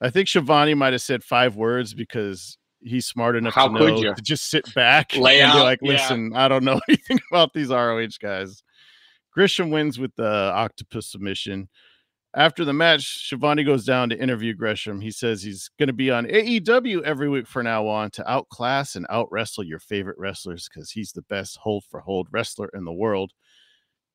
I 0.00 0.10
think 0.10 0.26
Schiavone 0.28 0.74
might 0.74 0.92
have 0.92 1.02
said 1.02 1.22
five 1.22 1.54
words 1.54 1.94
because 1.94 2.58
he's 2.84 3.06
smart 3.06 3.36
enough 3.36 3.54
How 3.54 3.68
to 3.68 3.78
could 3.78 3.94
know 3.94 4.00
you? 4.00 4.14
to 4.14 4.22
just 4.22 4.50
sit 4.50 4.72
back 4.74 5.16
Lay 5.16 5.40
and 5.40 5.52
be 5.52 5.58
out, 5.58 5.64
like, 5.64 5.78
yeah. 5.82 5.92
listen, 5.92 6.32
I 6.34 6.48
don't 6.48 6.64
know 6.64 6.80
anything 6.88 7.18
about 7.30 7.52
these 7.54 7.68
ROH 7.68 8.06
guys. 8.20 8.62
Gresham 9.32 9.70
wins 9.70 9.98
with 9.98 10.14
the 10.16 10.26
octopus 10.54 11.10
submission. 11.10 11.68
After 12.36 12.64
the 12.64 12.72
match, 12.72 13.26
Schiavone 13.26 13.62
goes 13.62 13.84
down 13.84 14.08
to 14.08 14.20
interview 14.20 14.54
Gresham. 14.54 15.00
He 15.00 15.12
says 15.12 15.40
he's 15.42 15.70
going 15.78 15.86
to 15.86 15.92
be 15.92 16.10
on 16.10 16.26
AEW 16.26 17.02
every 17.02 17.28
week 17.28 17.46
from 17.46 17.64
now 17.64 17.86
on 17.86 18.10
to 18.12 18.28
outclass 18.30 18.96
and 18.96 19.06
out 19.08 19.28
wrestle 19.30 19.62
your 19.62 19.78
favorite 19.78 20.18
wrestlers 20.18 20.68
because 20.68 20.90
he's 20.90 21.12
the 21.12 21.22
best 21.22 21.56
hold 21.58 21.84
for 21.88 22.00
hold 22.00 22.26
wrestler 22.32 22.70
in 22.74 22.84
the 22.84 22.92
world. 22.92 23.32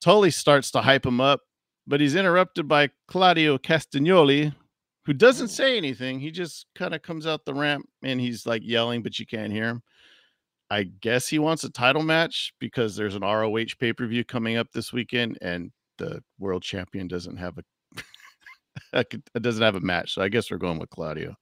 Tully 0.01 0.31
starts 0.31 0.69
to 0.71 0.81
hype 0.81 1.05
him 1.05 1.21
up, 1.21 1.41
but 1.87 2.01
he's 2.01 2.15
interrupted 2.15 2.67
by 2.67 2.89
Claudio 3.07 3.57
Castagnoli, 3.57 4.53
who 5.05 5.13
doesn't 5.13 5.47
say 5.49 5.77
anything. 5.77 6.19
He 6.19 6.31
just 6.31 6.65
kind 6.75 6.93
of 6.93 7.01
comes 7.01 7.25
out 7.25 7.45
the 7.45 7.53
ramp 7.53 7.87
and 8.03 8.19
he's 8.19 8.45
like 8.45 8.61
yelling, 8.63 9.01
but 9.01 9.19
you 9.19 9.25
can't 9.25 9.53
hear 9.53 9.69
him. 9.69 9.81
I 10.69 10.83
guess 10.83 11.27
he 11.27 11.39
wants 11.39 11.63
a 11.63 11.71
title 11.71 12.03
match 12.03 12.53
because 12.59 12.95
there's 12.95 13.15
an 13.15 13.21
ROH 13.23 13.75
pay 13.79 13.93
per 13.93 14.05
view 14.05 14.23
coming 14.23 14.55
up 14.55 14.67
this 14.71 14.93
weekend, 14.93 15.39
and 15.41 15.71
the 15.97 16.21
world 16.37 16.61
champion 16.61 17.07
doesn't 17.07 17.37
have 17.37 17.57
a 18.93 19.03
doesn't 19.39 19.63
have 19.63 19.75
a 19.75 19.81
match. 19.81 20.13
So 20.13 20.21
I 20.21 20.29
guess 20.29 20.51
we're 20.51 20.57
going 20.57 20.77
with 20.77 20.91
Claudio. 20.91 21.35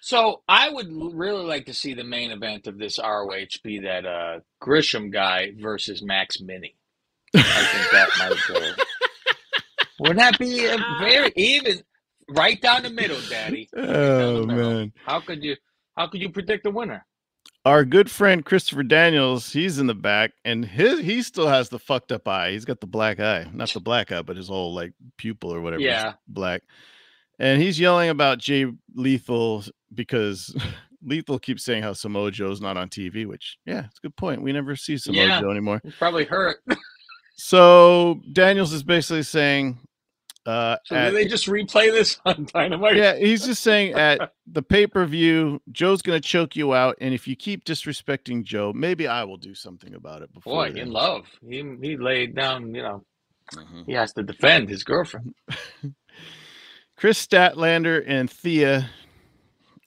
So 0.00 0.42
I 0.48 0.70
would 0.70 0.88
really 0.90 1.44
like 1.44 1.66
to 1.66 1.74
see 1.74 1.92
the 1.92 2.04
main 2.04 2.30
event 2.30 2.66
of 2.66 2.78
this 2.78 2.98
ROH 2.98 3.60
be 3.62 3.80
that 3.80 4.06
uh, 4.06 4.40
Gresham 4.58 5.10
guy 5.10 5.52
versus 5.60 6.02
Max 6.02 6.40
Mini. 6.40 6.74
I 7.34 7.40
think 7.42 7.90
that 7.92 8.08
might 8.18 8.36
go. 8.48 8.82
Wouldn't 10.00 10.18
that 10.18 10.38
be 10.38 10.64
a 10.64 10.78
very 10.98 11.30
even, 11.36 11.82
right 12.30 12.60
down 12.60 12.82
the 12.82 12.90
middle, 12.90 13.20
Daddy? 13.28 13.68
Oh 13.76 14.44
middle. 14.44 14.46
man. 14.74 14.92
How 15.04 15.20
could 15.20 15.42
you? 15.42 15.56
How 15.96 16.06
could 16.06 16.20
you 16.20 16.30
predict 16.30 16.64
the 16.64 16.70
winner? 16.70 17.04
Our 17.66 17.84
good 17.84 18.10
friend 18.10 18.42
Christopher 18.44 18.82
Daniels, 18.82 19.52
he's 19.52 19.78
in 19.78 19.86
the 19.86 19.94
back, 19.94 20.32
and 20.46 20.64
his 20.64 21.00
he 21.00 21.22
still 21.22 21.46
has 21.48 21.68
the 21.68 21.78
fucked 21.78 22.10
up 22.12 22.26
eye. 22.26 22.52
He's 22.52 22.64
got 22.64 22.80
the 22.80 22.86
black 22.86 23.20
eye, 23.20 23.46
not 23.52 23.68
the 23.70 23.80
black 23.80 24.10
eye, 24.12 24.22
but 24.22 24.36
his 24.38 24.48
whole 24.48 24.72
like 24.74 24.92
pupil 25.18 25.52
or 25.52 25.60
whatever. 25.60 25.82
Yeah. 25.82 26.14
black. 26.26 26.62
And 27.38 27.60
he's 27.60 27.78
yelling 27.80 28.10
about 28.10 28.38
Jay 28.38 28.66
Lethal 28.94 29.64
because 29.94 30.54
Lethal 31.02 31.38
keeps 31.38 31.64
saying 31.64 31.82
how 31.82 31.92
Samoa 31.94 32.30
Joe's 32.30 32.60
not 32.60 32.76
on 32.76 32.88
TV, 32.88 33.26
which 33.26 33.58
yeah, 33.66 33.86
it's 33.86 33.98
a 33.98 34.02
good 34.02 34.16
point. 34.16 34.42
We 34.42 34.52
never 34.52 34.74
see 34.76 34.96
Samoa 34.96 35.26
Yeah. 35.26 35.40
Joe 35.40 35.50
anymore. 35.50 35.80
He's 35.84 35.94
probably 35.96 36.24
hurt. 36.24 36.58
So 37.42 38.20
Daniels 38.32 38.72
is 38.74 38.82
basically 38.82 39.22
saying, 39.22 39.78
uh, 40.46 40.76
So 40.84 40.96
at- 40.96 41.10
did 41.10 41.14
they 41.16 41.26
just 41.28 41.46
replay 41.46 41.90
this 41.92 42.18
on 42.26 42.46
Dynamite? 42.52 42.96
yeah, 42.96 43.16
he's 43.16 43.44
just 43.46 43.62
saying 43.62 43.94
at 43.96 44.32
the 44.46 44.62
pay 44.62 44.86
per 44.86 45.04
view, 45.06 45.60
Joe's 45.72 46.02
gonna 46.02 46.20
choke 46.20 46.56
you 46.56 46.74
out, 46.74 46.96
and 47.00 47.12
if 47.14 47.26
you 47.28 47.36
keep 47.36 47.64
disrespecting 47.64 48.42
Joe, 48.44 48.72
maybe 48.74 49.06
I 49.06 49.24
will 49.24 49.36
do 49.36 49.54
something 49.54 49.94
about 49.94 50.22
it. 50.22 50.32
Before 50.32 50.64
Boy, 50.66 50.68
then. 50.72 50.78
in 50.82 50.90
love. 50.92 51.26
He 51.46 51.62
he 51.82 51.96
laid 51.96 52.34
down. 52.34 52.74
You 52.74 52.82
know, 52.82 53.04
Mhm. 53.54 53.84
he 53.86 53.92
has 53.92 54.12
to 54.14 54.22
defend 54.22 54.68
his 54.68 54.82
girlfriend. 54.84 55.34
Kris 56.96 57.24
Statlander 57.26 58.04
and 58.06 58.30
Thea 58.30 58.88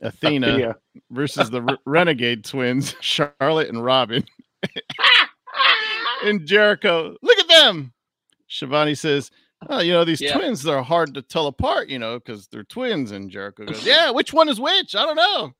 Athena 0.01 0.47
Athea. 0.47 0.75
versus 1.11 1.49
the 1.51 1.61
Re- 1.61 1.77
Renegade 1.85 2.43
twins, 2.43 2.95
Charlotte 3.01 3.69
and 3.69 3.83
Robin. 3.83 4.25
and 6.25 6.45
Jericho, 6.47 7.15
look 7.21 7.37
at 7.39 7.47
them. 7.47 7.93
Schiavone 8.47 8.95
says, 8.95 9.31
Oh, 9.69 9.79
you 9.79 9.93
know, 9.93 10.03
these 10.05 10.21
Yeah. 10.21 10.33
twins, 10.37 10.63
they're 10.63 10.81
hard 10.81 11.13
to 11.13 11.21
tell 11.21 11.47
apart, 11.47 11.89
you 11.89 11.99
know, 11.99 12.19
because 12.19 12.47
they're 12.47 12.63
twins. 12.63 13.11
And 13.11 13.29
Jericho 13.29 13.65
goes, 13.65 13.85
Yeah, 13.85 14.11
which 14.11 14.33
one 14.33 14.49
is 14.49 14.59
which? 14.59 14.95
I 14.95 15.05
don't 15.05 15.15
know. 15.15 15.53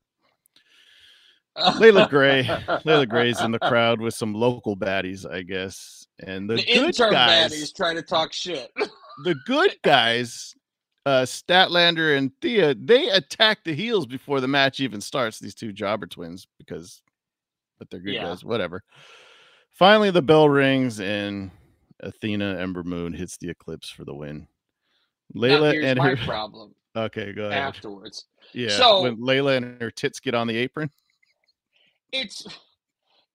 Leila 1.80 2.08
Grey. 2.08 2.50
Leila 2.84 3.06
Grey's 3.06 3.42
in 3.42 3.52
the 3.52 3.60
crowd 3.70 4.02
with 4.02 4.14
some 4.14 4.34
local 4.34 4.76
baddies, 4.76 5.30
I 5.30 5.44
guess. 5.44 6.08
And 6.26 6.50
the, 6.50 6.56
The, 6.56 6.64
good 6.64 6.86
intern 6.88 7.12
guys, 7.12 7.52
baddies 7.54 7.76
trying 7.76 7.96
to 7.96 8.02
talk 8.02 8.34
shit. 8.34 8.72
the 9.24 9.36
good 9.46 9.76
guys, 9.84 10.56
uh, 11.06 11.22
Statlander 11.24 12.18
and 12.18 12.32
Thea, 12.42 12.74
they 12.76 13.10
attack 13.10 13.64
the 13.64 13.74
heels 13.76 14.06
before 14.06 14.42
the 14.42 14.48
match 14.48 14.80
even 14.80 15.00
starts. 15.02 15.40
These 15.40 15.56
two 15.56 15.72
jobber 15.72 16.08
twins, 16.08 16.48
because, 16.58 17.02
but 17.78 17.90
they're 17.92 18.00
good 18.00 18.16
Yeah. 18.16 18.24
guys, 18.30 18.44
whatever. 18.44 18.84
Finally, 19.74 20.12
the 20.12 20.22
bell 20.22 20.50
rings 20.50 21.00
and 21.00 21.52
Athena 22.04 22.58
Ember 22.60 22.84
Moon 22.84 23.14
hits 23.14 23.38
the 23.38 23.50
eclipse 23.50 23.90
for 23.90 24.04
the 24.06 24.14
win. 24.14 24.48
Leila 25.34 25.72
here's 25.72 25.86
and 25.86 25.98
my 26.00 26.10
her. 26.10 26.18
problem 26.26 26.76
Okay, 26.96 27.34
go 27.34 27.46
ahead. 27.46 27.58
afterwards. 27.58 28.26
Yeah, 28.54 28.70
So- 28.70 29.02
when 29.04 29.18
Layla 29.18 29.58
and 29.58 29.82
her 29.82 29.90
tits 29.92 30.20
get 30.20 30.36
on 30.36 30.48
the 30.48 30.58
apron. 30.58 30.90
It's 32.12 32.46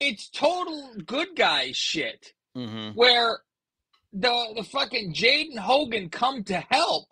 it's 0.00 0.28
total 0.30 0.92
good 1.04 1.28
guy 1.36 1.72
shit 1.72 2.32
Mm-hmm. 2.56 2.90
where 2.94 3.40
the 4.12 4.52
the 4.56 4.62
fucking 4.64 5.12
Jaden 5.14 5.58
Hogan 5.58 6.08
come 6.08 6.42
to 6.44 6.58
help 6.70 7.08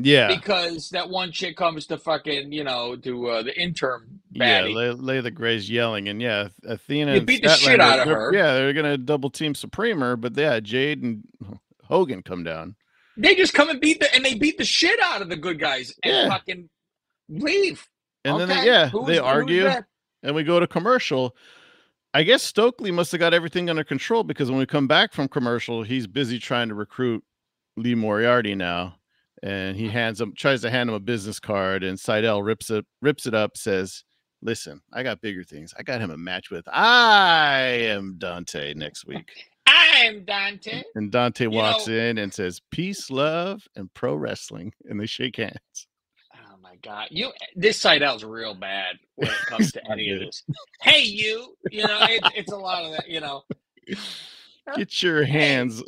Yeah, 0.00 0.28
because 0.28 0.90
that 0.90 1.10
one 1.10 1.32
chick 1.32 1.56
comes 1.56 1.86
to 1.88 1.98
fucking 1.98 2.52
you 2.52 2.62
know 2.64 2.94
to 2.96 3.26
uh, 3.28 3.42
the 3.42 3.60
intern 3.60 4.20
yeah. 4.30 4.62
Lay, 4.62 5.20
the 5.20 5.30
Gray's 5.30 5.68
yelling, 5.68 6.08
and 6.08 6.22
yeah, 6.22 6.48
Athena 6.64 7.14
You 7.14 7.20
beat 7.22 7.42
the 7.42 7.48
shit 7.50 7.80
out 7.80 7.98
of 8.00 8.06
her. 8.06 8.32
Yeah, 8.32 8.54
they're 8.54 8.72
gonna 8.72 8.96
double 8.96 9.28
team 9.30 9.54
Supremer, 9.54 10.16
but 10.20 10.36
yeah, 10.36 10.60
Jade 10.60 11.02
and 11.02 11.24
Hogan 11.84 12.22
come 12.22 12.44
down. 12.44 12.76
They 13.16 13.34
just 13.34 13.54
come 13.54 13.68
and 13.70 13.80
beat 13.80 13.98
the 13.98 14.14
and 14.14 14.24
they 14.24 14.34
beat 14.34 14.58
the 14.58 14.64
shit 14.64 15.00
out 15.02 15.20
of 15.22 15.28
the 15.28 15.36
good 15.36 15.58
guys 15.58 15.92
and 16.04 16.14
Yeah. 16.14 16.28
fucking 16.28 16.68
leave. 17.28 17.88
And 18.24 18.38
then 18.40 18.50
Okay, 18.50 18.60
they, 18.60 18.66
yeah, 18.66 18.88
who's- 18.90 19.06
they 19.08 19.18
argue, 19.18 19.68
and 20.22 20.34
we 20.36 20.44
go 20.44 20.60
to 20.60 20.66
commercial. 20.68 21.34
I 22.14 22.22
guess 22.22 22.42
Stokely 22.42 22.90
must 22.90 23.10
have 23.12 23.18
got 23.18 23.34
everything 23.34 23.68
under 23.68 23.84
control 23.84 24.22
because 24.24 24.48
when 24.50 24.58
we 24.60 24.66
come 24.66 24.86
back 24.86 25.12
from 25.12 25.26
commercial, 25.28 25.82
he's 25.82 26.06
busy 26.06 26.38
trying 26.38 26.68
to 26.68 26.74
recruit 26.74 27.24
Lee 27.76 27.94
Moriarty 27.94 28.54
now, 28.54 28.96
and 29.42 29.76
he 29.76 29.88
hands 29.88 30.20
him 30.20 30.32
tries 30.36 30.62
to 30.62 30.70
hand 30.70 30.88
him 30.90 30.94
a 30.94 31.00
business 31.00 31.38
card, 31.40 31.82
and 31.84 31.98
Sydal 31.98 32.44
rips 32.44 32.70
it 32.70 32.84
rips 33.02 33.26
it 33.26 33.34
up, 33.34 33.56
says, 33.56 34.04
"Listen, 34.42 34.80
I 34.92 35.02
got 35.02 35.20
bigger 35.20 35.44
things. 35.44 35.72
I 35.78 35.82
got 35.82 36.00
him 36.00 36.10
a 36.10 36.16
match 36.16 36.50
with 36.50 36.66
I 36.68 37.58
am 37.60 38.16
Dante 38.18 38.74
next 38.74 39.06
week." 39.06 39.30
I'm 39.66 40.24
Dante. 40.24 40.82
And 40.94 41.10
Dante 41.12 41.44
You 41.44 41.50
walks 41.50 41.86
know- 41.88 41.94
in 41.94 42.18
and 42.18 42.32
says, 42.32 42.60
"Peace, 42.70 43.10
love, 43.10 43.62
and 43.76 43.92
pro 43.94 44.14
wrestling," 44.14 44.72
and 44.86 44.98
they 45.00 45.06
shake 45.06 45.36
hands. 45.36 45.86
Oh 46.34 46.56
my 46.62 46.76
god, 46.82 47.08
you 47.10 47.30
this 47.54 47.80
side 47.80 48.02
out's 48.02 48.24
real 48.24 48.54
bad 48.54 48.96
when 49.16 49.28
it 49.30 49.36
comes 49.46 49.72
to 49.72 49.82
any 49.90 50.10
of 50.10 50.20
this. 50.20 50.42
Hey, 50.82 51.02
you, 51.02 51.54
you 51.70 51.82
know, 51.86 51.98
it, 52.02 52.22
it's 52.34 52.52
a 52.52 52.56
lot 52.56 52.84
of 52.84 52.92
that, 52.92 53.08
you 53.08 53.20
know. 53.20 53.44
Get 54.76 55.02
your 55.02 55.24
hands. 55.24 55.82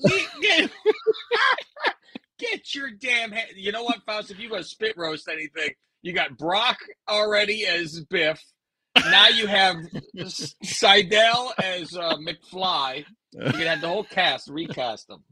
Get, 2.41 2.75
your 2.75 2.91
damn 2.91 3.31
hand. 3.31 3.51
You 3.55 3.73
know 3.73 3.83
what, 3.83 4.03
Faust? 4.07 4.31
If 4.31 4.39
you 4.39 4.49
go 4.49 4.63
spit 4.63 4.97
roast 4.97 5.29
anything, 5.29 5.71
you 6.03 6.13
got 6.13 6.39
Brock 6.39 6.79
already 7.09 7.67
as 7.67 8.01
Biff. 8.09 8.43
Now 8.97 9.29
you 9.29 9.47
have 9.47 9.77
Sydal 10.17 11.53
as 11.63 11.97
uh, 11.97 12.17
McFly. 12.17 13.05
You 13.33 13.53
can 13.53 13.61
have 13.61 13.81
the 13.81 13.89
whole 13.89 14.05
cast 14.05 14.49
recast 14.49 15.07
them. 15.09 15.23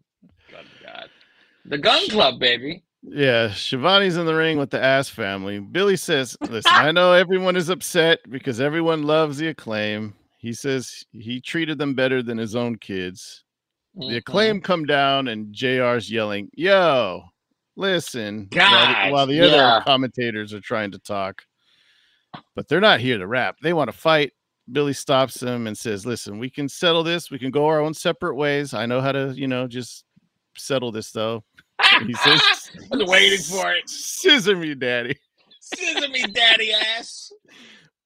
God, 0.51 1.09
the 1.65 1.79
Gunn 1.79 2.09
Club, 2.09 2.39
baby. 2.39 2.85
Yeah, 3.03 3.49
Schiavone's 3.51 4.17
in 4.17 4.27
the 4.27 4.35
ring 4.35 4.59
with 4.59 4.71
the 4.71 4.83
ass 4.83 5.09
family. 5.09 5.61
Billy 5.61 5.97
says, 5.97 6.37
Listen, 6.43 6.73
I 6.73 6.93
know 6.93 7.13
everyone 7.13 7.57
is 7.57 7.69
upset 7.69 8.19
because 8.29 8.61
everyone 8.61 9.05
loves 9.05 9.39
the 9.39 9.49
acclaim. 9.49 10.15
He 10.39 10.53
says 10.53 11.05
he 11.13 11.41
treated 11.41 11.79
them 11.79 11.95
better 11.95 12.23
than 12.23 12.39
his 12.39 12.55
own 12.55 12.77
kids. 12.77 13.45
The 13.99 14.05
Mhm. 14.07 14.17
acclaim 14.17 14.61
come 14.61 14.85
down 14.87 15.29
and 15.29 15.53
JR's 15.53 16.11
yelling, 16.11 16.51
Yo, 16.55 17.25
listen. 17.77 18.49
while 18.53 18.87
the- 19.09 19.13
while 19.13 19.27
the 19.27 19.35
yeah. 19.35 19.43
other 19.45 19.85
commentators 19.85 20.55
are 20.55 20.61
trying 20.61 20.93
to 20.93 20.99
talk. 20.99 21.45
But 22.55 22.69
they're 22.69 22.81
not 22.81 23.01
here 23.01 23.19
to 23.19 23.27
rap. 23.27 23.57
They 23.63 23.73
want 23.73 23.91
to 23.91 23.97
fight. 23.97 24.33
Billy 24.71 24.93
stops 24.93 25.43
him 25.43 25.67
and 25.67 25.77
says, 25.77 26.05
Listen, 26.05 26.39
we 26.39 26.51
can 26.51 26.69
settle 26.69 27.03
this. 27.03 27.31
We 27.31 27.39
can 27.39 27.51
go 27.51 27.67
our 27.67 27.81
own 27.81 27.95
separate 27.95 28.35
ways. 28.37 28.75
I 28.75 28.85
know 28.87 29.01
how 29.01 29.13
to, 29.13 29.33
you 29.35 29.49
know, 29.49 29.67
just 29.67 30.05
settle 30.57 30.93
this 30.93 31.11
though. 31.11 31.43
He 32.07 32.13
says, 32.15 32.41
I 32.93 32.97
was 32.97 33.09
waiting 33.09 33.39
for 33.41 33.73
it. 33.73 33.89
Scissor 33.89 34.57
me, 34.57 34.75
daddy. 34.75 35.17
Scissor 35.61 36.09
me, 36.11 36.23
daddy 36.27 36.73
ass. 36.73 37.33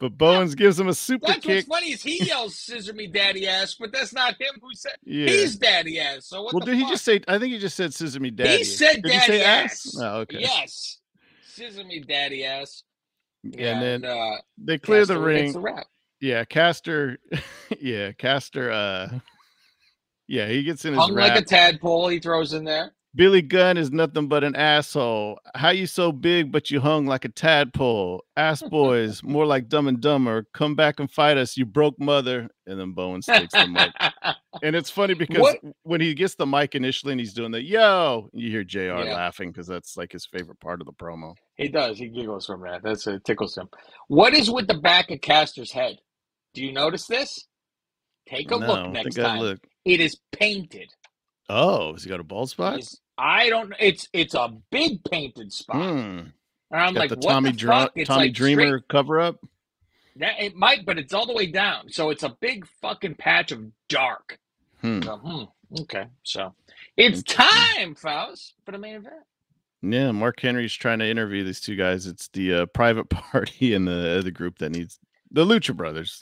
But 0.02 0.18
Bowens 0.18 0.56
gives 0.56 0.80
him 0.80 0.88
a 0.88 0.94
super 0.94 1.28
That's 1.28 1.46
kick. 1.46 1.68
what's 1.68 1.80
funny 1.80 1.92
is 1.92 2.02
he 2.02 2.24
yells 2.24 2.56
"scissor 2.56 2.92
me, 2.92 3.06
daddy 3.06 3.46
ass," 3.46 3.76
but 3.78 3.92
that's 3.92 4.12
not 4.12 4.30
him 4.32 4.54
who 4.60 4.74
said 4.74 4.96
Yeah. 5.04 5.26
he's 5.28 5.54
daddy 5.54 6.00
ass. 6.00 6.26
So 6.26 6.42
what 6.42 6.54
well, 6.54 6.66
did 6.66 6.74
he 6.74 6.84
just 6.86 7.04
say? 7.04 7.20
I 7.28 7.38
think 7.38 7.52
he 7.52 7.60
just 7.60 7.76
said 7.76 7.94
"scissor 7.94 8.18
me, 8.18 8.32
daddy." 8.32 8.58
He 8.58 8.64
said 8.64 8.94
did 8.94 9.04
he 9.04 9.10
daddy 9.10 9.32
say 9.32 9.44
ass. 9.44 9.96
Oh, 9.96 10.16
okay. 10.22 10.40
Yes, 10.40 10.98
scissor 11.46 11.84
me, 11.84 12.00
daddy 12.00 12.44
ass. 12.44 12.82
And 13.44 13.80
then 13.80 14.04
uh, 14.04 14.38
they 14.58 14.76
clear 14.76 15.06
the 15.06 15.20
ring. 15.20 15.52
the. 15.52 15.84
Yeah, 16.20 16.44
Caster. 16.46 17.18
yeah, 17.80 18.10
Caster. 18.10 18.72
Uh, 18.72 19.20
yeah, 20.26 20.48
he 20.48 20.64
gets 20.64 20.84
in 20.84 20.94
his 20.94 21.00
Hung 21.00 21.14
like 21.14 21.40
a 21.40 21.44
tadpole. 21.44 22.08
He 22.08 22.18
throws 22.18 22.54
in 22.54 22.64
there. 22.64 22.92
Billy 23.14 23.42
Gunn 23.42 23.76
is 23.76 23.90
nothing 23.90 24.26
but 24.26 24.42
an 24.42 24.56
asshole. 24.56 25.38
How 25.54 25.68
you 25.68 25.86
so 25.86 26.12
big 26.12 26.50
but 26.50 26.70
you 26.70 26.80
hung 26.80 27.04
like 27.06 27.26
a 27.26 27.28
tadpole? 27.28 28.24
Ass 28.38 28.62
boys, 28.62 29.22
more 29.22 29.44
like 29.44 29.68
Dumb 29.68 29.86
and 29.86 30.00
Dumber. 30.00 30.46
Come 30.54 30.74
back 30.74 30.98
and 30.98 31.10
fight 31.10 31.36
us, 31.36 31.56
you 31.58 31.66
broke 31.66 31.98
mother. 32.00 32.48
And 32.66 32.80
then 32.80 32.92
Bowen 32.92 33.20
takes 33.20 33.52
the 33.52 33.66
mic. 33.66 33.92
And 34.62 34.76
it's 34.76 34.90
funny 34.90 35.14
because 35.14 35.40
What- 35.42 35.58
when 35.82 36.00
he 36.00 36.14
gets 36.14 36.34
the 36.36 36.46
mic 36.46 36.74
initially 36.74 37.12
and 37.12 37.20
he's 37.20 37.32
doing 37.32 37.50
the 37.50 37.62
yo, 37.62 38.28
you 38.32 38.50
hear 38.50 38.62
JR 38.64 38.78
Yeah. 39.02 39.14
laughing 39.14 39.50
because 39.50 39.66
that's 39.66 39.96
like 39.96 40.12
his 40.12 40.24
favorite 40.26 40.60
part 40.60 40.80
of 40.80 40.86
the 40.86 40.92
promo. 40.92 41.34
he 41.56 41.68
does. 41.68 41.98
He 41.98 42.08
giggles 42.08 42.46
from 42.46 42.60
that. 42.62 42.82
That's 42.82 43.06
it 43.06 43.24
tickles 43.24 43.56
him. 43.56 43.68
What 44.08 44.34
is 44.34 44.50
with 44.50 44.68
the 44.68 44.78
back 44.78 45.10
of 45.10 45.20
Caster's 45.20 45.72
head? 45.72 45.96
Do 46.54 46.62
you 46.64 46.70
notice 46.72 47.06
this? 47.06 47.46
Take 48.28 48.50
a 48.52 48.58
No, 48.58 48.66
look 48.66 48.90
next 48.92 49.16
time. 49.16 49.40
look. 49.40 49.58
It 49.84 50.00
is 50.00 50.16
painted. 50.32 50.88
Oh, 51.48 51.94
has 51.94 52.04
he 52.04 52.10
got 52.10 52.20
a 52.20 52.24
bald 52.24 52.50
spot? 52.50 52.74
It's- 52.74 53.00
I 53.18 53.48
don't. 53.48 53.72
It's 53.78 54.08
it's 54.12 54.34
a 54.34 54.52
big 54.70 55.04
painted 55.04 55.52
spot. 55.52 55.76
Hmm. 55.76 56.18
And 56.70 56.80
I'm 56.80 56.94
Got 56.94 57.00
like, 57.00 57.10
the 57.10 57.16
what 57.16 57.28
Tommy 57.32 57.50
the 57.50 57.56
Dr- 57.56 57.90
Tommy 58.06 58.26
like 58.26 58.32
Dreamer 58.34 58.66
straight- 58.78 58.88
cover 58.88 59.20
up. 59.20 59.38
That 60.16 60.40
it 60.42 60.54
might, 60.54 60.84
but 60.84 60.98
it's 60.98 61.14
all 61.14 61.26
the 61.26 61.32
way 61.34 61.46
down. 61.46 61.88
So 61.90 62.10
it's 62.10 62.22
a 62.22 62.36
big 62.40 62.66
fucking 62.82 63.14
patch 63.16 63.50
of 63.52 63.64
dark. 63.88 64.38
Hmm. 64.80 65.00
So, 65.02 65.16
hmm, 65.16 65.80
okay, 65.82 66.06
so 66.22 66.54
it's 66.96 67.22
time, 67.22 67.94
Faust, 67.94 68.54
for 68.64 68.72
the 68.72 68.78
main 68.78 68.96
event. 68.96 69.14
Yeah, 69.80 70.10
Mark 70.12 70.38
Henry's 70.40 70.74
trying 70.74 70.98
to 71.00 71.08
interview 71.08 71.44
these 71.44 71.60
two 71.60 71.76
guys. 71.76 72.06
It's 72.06 72.28
the 72.28 72.54
uh, 72.54 72.66
private 72.66 73.08
party 73.10 73.74
and 73.74 73.86
the 73.88 74.18
other 74.18 74.30
group 74.30 74.58
that 74.58 74.70
needs 74.72 74.98
the 75.30 75.44
Lucha 75.44 75.74
Brothers. 75.76 76.20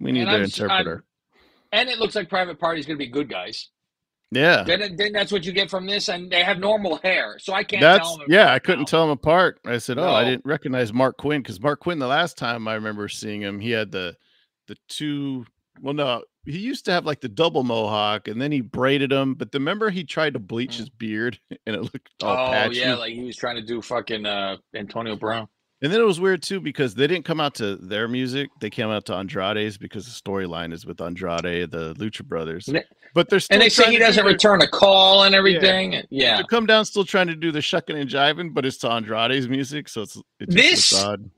We 0.00 0.12
need 0.12 0.22
And 0.22 0.28
their 0.30 0.36
I'm 0.38 0.42
s- 0.44 0.60
I'm- 0.60 0.70
interpreter. 0.70 1.04
And 1.72 1.88
it 1.90 1.98
looks 1.98 2.14
like 2.14 2.28
Private 2.28 2.58
Party's 2.60 2.86
going 2.86 2.96
to 2.98 3.04
be 3.04 3.10
good 3.10 3.28
guys. 3.28 3.68
Yeah, 4.32 4.64
Then, 4.64 4.96
then 4.96 5.12
that's 5.12 5.30
what 5.30 5.44
you 5.46 5.52
get 5.52 5.70
from 5.70 5.86
this, 5.86 6.08
and 6.08 6.28
they 6.30 6.42
have 6.42 6.58
normal 6.58 6.96
hair, 6.96 7.38
so 7.38 7.52
I 7.52 7.62
can't 7.62 7.80
that's 7.80 8.00
tell 8.08 8.18
them. 8.18 8.26
yeah. 8.28 8.52
I 8.52 8.58
couldn't 8.58 8.86
tell 8.86 9.02
them 9.02 9.10
apart. 9.10 9.60
I 9.64 9.78
said, 9.78 9.98
"Oh, 9.98 10.12
I 10.12 10.24
didn't 10.24 10.44
recognize 10.44 10.90
Marq 10.90 11.16
Quen 11.16 11.42
because 11.42 11.60
Marq 11.60 11.78
Quen. 11.78 12.00
The 12.00 12.08
last 12.08 12.36
time 12.36 12.66
I 12.66 12.74
remember 12.74 13.08
seeing 13.08 13.40
him, 13.40 13.60
he 13.60 13.70
had 13.70 13.92
the 13.92 14.16
the 14.66 14.76
two. 14.88 15.46
Well, 15.80 15.94
no, 15.94 16.24
he 16.44 16.58
used 16.58 16.86
to 16.86 16.90
have 16.92 17.04
like 17.06 17.20
the 17.20 17.28
double 17.28 17.62
mohawk, 17.62 18.26
and 18.26 18.42
then 18.42 18.50
he 18.50 18.62
braided 18.62 19.10
them. 19.12 19.34
But 19.34 19.52
the 19.52 19.58
remember 19.60 19.90
he 19.90 20.02
tried 20.02 20.32
to 20.34 20.40
bleach 20.40 20.74
Mm. 20.74 20.78
his 20.78 20.88
beard, 20.90 21.38
and 21.66 21.76
it 21.76 21.82
looked 21.82 22.10
all 22.24 22.48
Oh 22.48 22.50
patchy. 22.50 22.80
yeah, 22.80 22.94
like 22.96 23.12
he 23.12 23.22
was 23.24 23.36
trying 23.36 23.56
to 23.56 23.62
do 23.62 23.80
fucking 23.80 24.26
uh, 24.26 24.56
Antonio 24.74 25.14
Brown. 25.14 25.46
And 25.82 25.92
then 25.92 26.00
it 26.00 26.04
was 26.04 26.18
weird 26.18 26.42
too 26.42 26.58
because 26.60 26.94
they 26.94 27.06
didn't 27.06 27.26
come 27.26 27.38
out 27.38 27.54
to 27.56 27.76
their 27.76 28.08
music; 28.08 28.48
they 28.60 28.70
came 28.70 28.88
out 28.88 29.04
to 29.06 29.14
Andrade's 29.14 29.76
because 29.76 30.06
the 30.06 30.10
storyline 30.12 30.72
is 30.72 30.86
with 30.86 31.00
Andrade, 31.02 31.70
the 31.70 31.94
Lucha 31.94 32.24
Brothers. 32.24 32.68
But 33.14 33.28
they're 33.28 33.40
still 33.40 33.54
And 33.54 33.62
they 33.62 33.68
say 33.68 33.84
he 33.90 33.92
do 33.92 33.98
doesn't 33.98 34.24
their- 34.24 34.32
return 34.32 34.62
a 34.62 34.68
call 34.68 35.24
and 35.24 35.34
everything. 35.34 36.02
Yeah, 36.10 36.38
They 36.38 36.44
come 36.44 36.64
down 36.66 36.84
still 36.86 37.04
trying 37.04 37.26
to 37.28 37.34
do 37.36 37.52
the 37.52 37.60
shucking 37.60 37.96
and 37.96 38.08
jiving, 38.08 38.54
but 38.54 38.64
it's 38.64 38.78
to 38.78 38.90
Andrade's 38.90 39.48
music, 39.48 39.88
so 39.88 40.02
it's 40.02 40.16
it 40.40 40.48
just 40.50 40.56
This- 40.56 41.04
odd. 41.04 41.30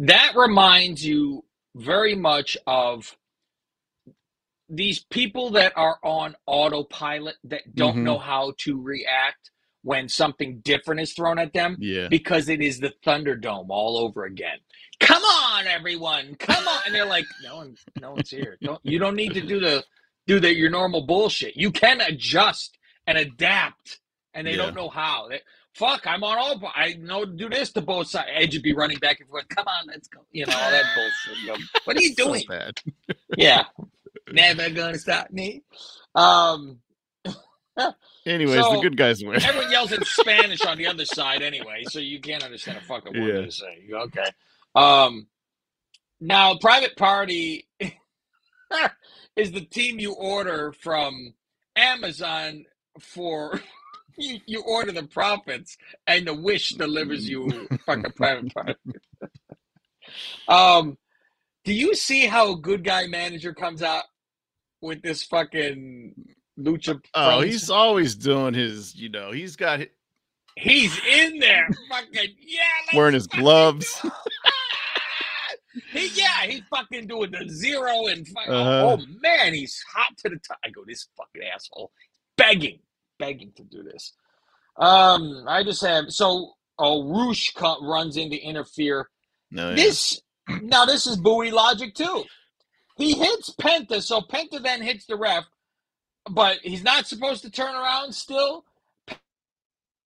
that 0.00 0.32
reminds 0.34 1.04
you 1.06 1.44
very 1.76 2.14
much 2.16 2.56
of 2.66 3.16
these 4.68 5.04
people 5.10 5.50
that 5.50 5.72
are 5.76 5.98
on 6.02 6.34
autopilot 6.46 7.36
that 7.44 7.74
don't 7.76 7.98
Mhm. 7.98 8.02
know 8.02 8.18
how 8.18 8.52
to 8.58 8.80
react 8.82 9.52
when 9.86 10.08
something 10.08 10.58
different 10.64 11.00
is 11.00 11.12
thrown 11.12 11.38
at 11.38 11.52
them 11.52 11.76
Yeah. 11.78 12.08
because 12.08 12.48
it 12.48 12.60
is 12.60 12.80
the 12.80 12.92
Thunderdome 13.06 13.66
all 13.70 13.96
over 13.98 14.24
again. 14.24 14.58
Come 14.98 15.22
on, 15.22 15.68
everyone, 15.68 16.34
come 16.40 16.66
on! 16.66 16.80
And 16.86 16.92
they're 16.94 17.06
like, 17.06 17.24
no 17.44 17.56
one, 17.58 17.76
no 18.00 18.10
one's 18.14 18.28
here. 18.30 18.58
Don't 18.62 18.80
you 18.82 18.98
don't 18.98 19.14
need 19.14 19.32
to 19.34 19.40
do 19.40 19.60
the 19.60 19.84
do 20.26 20.40
the 20.40 20.52
your 20.52 20.70
normal 20.70 21.06
bullshit. 21.06 21.56
You 21.56 21.70
can 21.70 22.00
adjust 22.00 22.76
and 23.06 23.16
adapt, 23.16 24.00
and 24.34 24.44
they 24.46 24.52
Yeah. 24.52 24.56
don't 24.56 24.74
know 24.74 24.88
how. 24.88 25.28
They, 25.28 25.40
Fuck, 25.74 26.06
I'm 26.06 26.24
on 26.24 26.38
all. 26.38 26.72
I 26.74 26.94
know 26.94 27.26
to 27.26 27.30
do 27.30 27.48
this 27.50 27.70
to 27.74 27.82
both 27.82 28.08
sides. 28.08 28.28
Edge 28.34 28.54
would 28.54 28.62
be 28.62 28.72
running 28.72 28.98
back 28.98 29.20
and 29.20 29.28
forth. 29.28 29.46
Come 29.50 29.68
on, 29.68 29.86
let's 29.88 30.08
go. 30.08 30.20
You 30.32 30.46
know 30.46 30.54
all 30.56 30.70
that 30.70 30.86
bullshit. 30.96 31.42
You 31.42 31.48
know, 31.48 31.56
what 31.84 31.96
are 31.96 32.00
you 32.00 32.14
So 32.18 32.26
doing? 32.28 32.44
bad. 32.48 32.80
yeah, 33.36 33.64
never 34.32 34.68
gonna 34.70 34.98
stop 34.98 35.30
me. 35.30 35.62
Um, 36.14 36.78
Anyways, 38.26 38.60
So- 38.64 38.72
the 38.74 38.80
good 38.80 38.96
guys 38.96 39.22
win. 39.24 39.40
everyone 39.42 39.70
yells 39.70 39.92
in 39.92 40.04
Spanish 40.04 40.64
on 40.66 40.76
the 40.78 40.86
other 40.86 41.04
side 41.04 41.42
anyway, 41.42 41.84
so 41.88 41.98
you 42.00 42.20
can't 42.20 42.42
understand 42.44 42.78
a 42.78 42.80
fucking 42.82 43.18
word 43.20 43.34
Yeah. 43.34 43.40
they 43.42 43.50
say. 43.50 43.86
Okay. 43.92 44.24
Um, 44.74 45.28
now, 46.20 46.56
Private 46.58 46.96
Party 46.96 47.68
is 49.36 49.52
the 49.52 49.60
team 49.64 49.98
you 50.00 50.12
order 50.14 50.72
from 50.72 51.34
Amazon 51.76 52.64
for. 53.00 53.60
You, 54.18 54.40
you 54.46 54.62
order 54.62 54.92
the 54.92 55.02
profits, 55.02 55.76
and 56.06 56.26
the 56.26 56.32
Wish 56.32 56.70
delivers 56.70 57.28
you 57.28 57.68
fucking 57.84 58.12
Private 58.16 58.50
Party. 58.54 58.74
um, 60.48 60.96
do 61.64 61.74
you 61.74 61.94
see 61.94 62.24
how 62.24 62.52
a 62.54 62.56
Good 62.58 62.82
Guy 62.82 63.08
Manager 63.08 63.52
comes 63.52 63.82
out 63.82 64.04
with 64.80 65.02
this 65.02 65.22
fucking 65.22 66.14
lucha? 66.58 67.00
Oh, 67.14 67.38
friends? 67.38 67.52
he's 67.52 67.70
always 67.70 68.14
doing 68.14 68.54
his, 68.54 68.94
you 68.94 69.08
know, 69.08 69.32
he's 69.32 69.56
got 69.56 69.80
He's 70.58 70.98
in 71.06 71.38
there, 71.38 71.68
fucking 71.90 72.34
yeah. 72.40 72.60
wearing 72.96 73.12
his 73.12 73.26
gloves. 73.26 74.00
he, 75.92 76.08
yeah, 76.14 76.46
he's 76.46 76.62
fucking 76.70 77.06
doing 77.06 77.30
the 77.30 77.46
zero 77.48 78.06
and 78.06 78.26
fucking, 78.28 78.52
Uh-huh. 78.52 78.96
oh 78.98 79.04
man, 79.20 79.52
he's 79.52 79.82
hot 79.94 80.16
to 80.18 80.30
the 80.30 80.38
top. 80.38 80.58
I 80.64 80.70
go, 80.70 80.82
this 80.86 81.08
fucking 81.16 81.42
asshole, 81.54 81.92
begging, 82.38 82.78
begging 83.18 83.52
to 83.56 83.64
do 83.64 83.82
this. 83.82 84.14
Um, 84.78 85.44
I 85.46 85.62
just 85.62 85.82
have 85.84 86.10
so 86.10 86.52
oh, 86.78 87.04
Rush 87.26 87.52
co- 87.54 87.86
runs 87.86 88.16
in 88.16 88.30
to 88.30 88.36
interfere. 88.38 89.08
No, 89.50 89.70
yeah. 89.70 89.74
This 89.76 90.20
now 90.62 90.84
this 90.86 91.06
is 91.06 91.16
buoy 91.16 91.50
logic 91.50 91.94
too. 91.94 92.24
He 92.96 93.12
hits 93.12 93.54
Penta, 93.60 94.00
so 94.02 94.22
Penta 94.22 94.62
then 94.62 94.80
hits 94.80 95.04
the 95.04 95.16
ref, 95.16 95.44
but 96.30 96.58
he's 96.62 96.82
not 96.84 97.06
supposed 97.06 97.42
to 97.42 97.50
turn 97.50 97.74
around 97.74 98.12
still. 98.12 98.64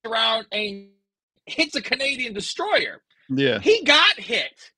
Around 0.06 0.46
and 0.52 0.88
hits 1.46 1.74
a 1.76 1.82
Canadian 1.82 2.32
destroyer. 2.32 3.02
yeah. 3.28 3.58
He 3.58 3.84
got 3.84 4.18
hit. 4.18 4.72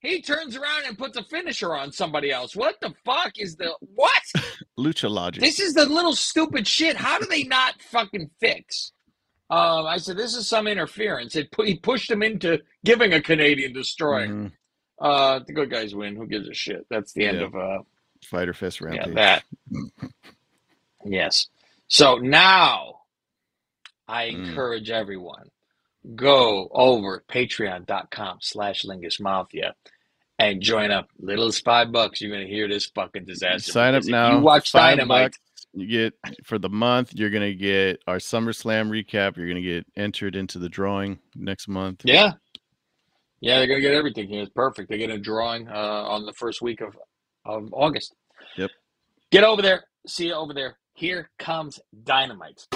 He 0.00 0.22
turns 0.22 0.56
around 0.56 0.84
and 0.86 0.96
puts 0.98 1.16
a 1.18 1.22
finisher 1.24 1.74
on 1.76 1.92
somebody 1.92 2.32
else. 2.32 2.56
What 2.56 2.80
the 2.80 2.92
fuck 3.04 3.32
is 3.36 3.54
the 3.56 3.74
what? 3.80 4.22
Lucha 4.78 5.08
logic. 5.10 5.42
This 5.42 5.60
is 5.60 5.74
the 5.74 5.84
little 5.86 6.14
stupid 6.16 6.66
shit. 6.66 6.96
How 6.96 7.18
do 7.18 7.26
they 7.26 7.44
not 7.44 7.80
fucking 7.82 8.30
fix? 8.40 8.92
Um, 9.50 9.86
I 9.86 9.98
said 9.98 10.16
this 10.16 10.34
is 10.34 10.48
some 10.48 10.66
interference. 10.66 11.36
It 11.36 11.52
pu- 11.52 11.64
he 11.64 11.76
pushed 11.76 12.10
him 12.10 12.22
into 12.22 12.60
giving 12.84 13.12
a 13.12 13.20
Canadian 13.20 13.72
destroyer. 13.72 14.26
Mhm. 14.28 14.52
Uh, 15.00 15.40
the 15.46 15.52
good 15.52 15.70
guys 15.70 15.94
win. 15.94 16.16
Who 16.16 16.26
gives 16.26 16.48
a 16.48 16.54
shit? 16.54 16.86
That's 16.90 17.12
the 17.12 17.26
end 17.26 17.38
Yeah. 17.40 17.46
of 17.46 17.54
uh, 17.54 17.78
Fighter 18.24 18.52
Fist 18.54 18.78
Fest 18.80 18.94
yeah, 18.94 19.06
that. 19.14 19.44
yes. 21.04 21.46
So 21.88 22.16
now, 22.16 23.00
I 24.08 24.26
Mm. 24.30 24.48
encourage 24.48 24.90
everyone 24.90 25.50
go 26.14 26.68
over 26.72 27.22
patreon.com 27.28 28.38
slash 28.40 28.82
lingus 28.84 29.20
mafia 29.20 29.74
and 30.38 30.62
join 30.62 30.90
up. 30.90 31.08
Little 31.18 31.46
as 31.46 31.60
five 31.60 31.92
bucks, 31.92 32.20
you're 32.20 32.30
gonna 32.32 32.46
hear 32.46 32.68
this 32.68 32.86
fucking 32.86 33.24
disaster. 33.26 33.70
Sign 33.72 33.94
up 33.94 34.04
now. 34.04 34.36
You 34.36 34.40
watch 34.42 34.70
Five 34.70 34.96
Dynamite. 34.98 35.32
bucks, 35.32 35.38
You 35.74 35.86
get 35.86 36.14
for 36.44 36.58
the 36.58 36.70
month. 36.70 37.12
You're 37.14 37.30
gonna 37.30 37.52
get 37.54 38.02
our 38.06 38.16
SummerSlam 38.16 38.88
recap. 38.88 39.36
You're 39.36 39.46
gonna 39.48 39.60
get 39.60 39.86
entered 39.96 40.34
into 40.34 40.58
the 40.58 40.68
drawing 40.68 41.18
next 41.36 41.68
month. 41.68 42.00
Yeah. 42.04 42.32
Yeah, 43.40 43.58
they're 43.58 43.68
gonna 43.68 43.80
get 43.80 43.94
everything 43.94 44.28
here. 44.28 44.42
It's 44.42 44.50
perfect. 44.52 44.88
They 44.90 44.98
get 44.98 45.10
a 45.10 45.18
drawing 45.18 45.68
uh, 45.68 45.72
on 45.72 46.24
the 46.26 46.32
first 46.32 46.60
week 46.62 46.80
of, 46.80 46.96
of 47.44 47.68
August. 47.72 48.14
Yep. 48.56 48.70
Get 49.30 49.44
over 49.44 49.62
there. 49.62 49.84
See 50.06 50.26
you 50.28 50.34
over 50.34 50.52
there. 50.54 50.78
Here 51.00 51.30
comes 51.38 51.80
Dynamite. 52.04 52.66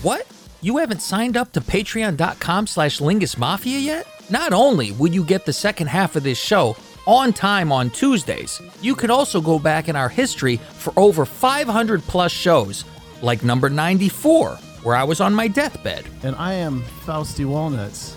What? 0.00 0.26
You 0.62 0.78
haven't 0.78 1.02
signed 1.02 1.36
up 1.36 1.52
to 1.52 1.60
patreon.com 1.60 2.66
slash 2.66 3.00
Lingus 3.00 3.36
Mafia 3.36 3.78
yet? 3.78 4.06
Not 4.30 4.54
only 4.54 4.92
will 4.92 5.10
you 5.10 5.22
get 5.22 5.44
the 5.44 5.52
second 5.52 5.88
half 5.88 6.16
of 6.16 6.22
this 6.22 6.38
show 6.38 6.74
on 7.06 7.34
time 7.34 7.70
on 7.70 7.90
Tuesdays, 7.90 8.62
you 8.80 8.94
could 8.94 9.10
also 9.10 9.42
go 9.42 9.58
back 9.58 9.90
in 9.90 9.94
our 9.94 10.08
history 10.08 10.56
for 10.56 10.94
over 10.96 11.26
500 11.26 12.00
plus 12.04 12.32
shows, 12.32 12.86
like 13.20 13.44
number 13.44 13.68
94, 13.68 14.54
where 14.84 14.96
I 14.96 15.04
was 15.04 15.20
on 15.20 15.34
my 15.34 15.48
deathbed. 15.48 16.06
And 16.22 16.34
I 16.36 16.54
am 16.54 16.80
Fausty 17.04 17.44
Walnuts. 17.44 18.16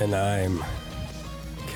And 0.00 0.14
I'm 0.14 0.64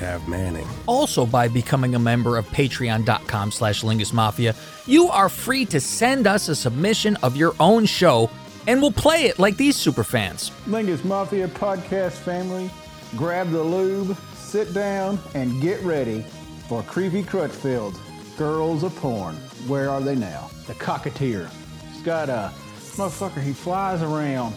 Cav 0.01 0.27
Manning. 0.27 0.67
Also, 0.87 1.27
by 1.27 1.47
becoming 1.47 1.93
a 1.93 1.99
member 1.99 2.35
of 2.35 2.47
patreon.com 2.47 3.51
slash 3.51 3.83
Lingus 3.83 4.11
Mafia, 4.11 4.55
you 4.87 5.09
are 5.09 5.29
free 5.29 5.63
to 5.65 5.79
send 5.79 6.25
us 6.25 6.47
a 6.49 6.55
submission 6.55 7.15
of 7.17 7.35
your 7.35 7.53
own 7.59 7.85
show, 7.85 8.27
and 8.65 8.81
we'll 8.81 8.91
play 8.91 9.25
it 9.25 9.37
like 9.37 9.57
these 9.57 9.77
superfans. 9.77 10.49
Lingus 10.65 11.05
Mafia 11.05 11.47
podcast 11.49 12.13
family, 12.13 12.71
grab 13.15 13.51
the 13.51 13.61
lube, 13.61 14.17
sit 14.33 14.73
down, 14.73 15.19
and 15.35 15.61
get 15.61 15.79
ready 15.83 16.25
for 16.67 16.81
Creepy 16.81 17.21
Crutchfield. 17.21 17.99
Girls 18.37 18.81
of 18.81 18.95
Porn. 18.95 19.35
Where 19.67 19.87
are 19.91 20.01
they 20.01 20.15
now? 20.15 20.49
The 20.65 20.73
Cocketeer. 20.73 21.47
He's 21.91 22.01
got 22.01 22.27
a 22.29 22.51
motherfucker, 22.95 23.43
he 23.43 23.53
flies 23.53 24.01
around 24.01 24.55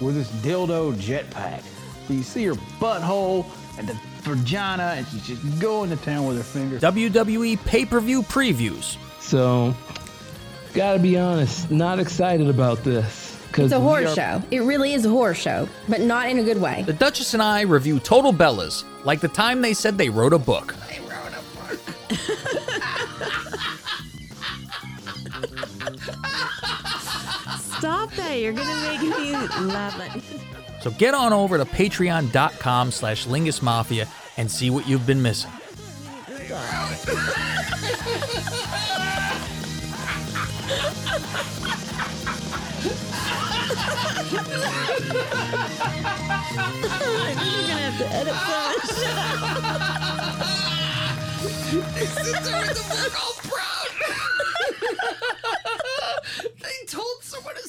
with 0.00 0.16
this 0.16 0.30
dildo 0.42 0.94
jetpack. 0.96 1.62
You 2.10 2.22
see 2.22 2.44
her 2.44 2.54
butthole 2.78 3.46
and 3.82 3.88
the 3.88 3.98
vagina, 4.22 4.94
and 4.96 5.06
she's 5.08 5.26
just 5.26 5.60
going 5.60 5.90
to 5.90 5.96
town 5.96 6.26
with 6.26 6.36
her 6.36 6.42
fingers. 6.42 6.80
WWE 6.82 7.64
pay 7.64 7.84
per 7.84 8.00
view 8.00 8.22
previews. 8.22 8.96
So, 9.20 9.74
gotta 10.74 10.98
be 10.98 11.18
honest, 11.18 11.70
not 11.70 11.98
excited 11.98 12.48
about 12.48 12.84
this. 12.84 13.30
It's 13.56 13.72
a 13.72 13.80
horror 13.80 14.06
are- 14.06 14.14
show. 14.14 14.42
It 14.50 14.60
really 14.60 14.94
is 14.94 15.04
a 15.04 15.10
horror 15.10 15.34
show, 15.34 15.68
but 15.88 16.00
not 16.00 16.28
in 16.30 16.38
a 16.38 16.42
good 16.42 16.60
way. 16.60 16.84
The 16.86 16.92
Duchess 16.94 17.34
and 17.34 17.42
I 17.42 17.62
review 17.62 18.00
Total 18.00 18.32
Bellas, 18.32 18.84
like 19.04 19.20
the 19.20 19.28
time 19.28 19.60
they 19.60 19.74
said 19.74 19.98
they 19.98 20.08
wrote 20.08 20.32
a 20.32 20.38
book. 20.38 20.74
Stop 27.78 28.12
that. 28.14 28.34
You're 28.38 28.52
going 28.52 28.66
to 28.66 28.82
make 28.82 29.00
me 29.02 29.32
laugh. 29.66 30.31
So 30.82 30.90
get 30.90 31.14
on 31.14 31.32
over 31.32 31.58
to 31.58 31.64
patreon.com 31.64 32.90
slash 32.90 33.26
Lingus 33.26 33.62
Mafia 33.62 34.08
and 34.36 34.50
see 34.50 34.68
what 34.68 34.88
you've 34.88 35.06
been 35.06 35.22
missing. 35.22 35.52
I'm 46.74 47.48
going 47.66 47.68
to 47.68 47.82
have 47.82 47.98
to 47.98 48.06
edit 48.12 48.34
They 56.60 56.86
told 56.86 57.22
someone 57.22 57.54
a 57.56 57.68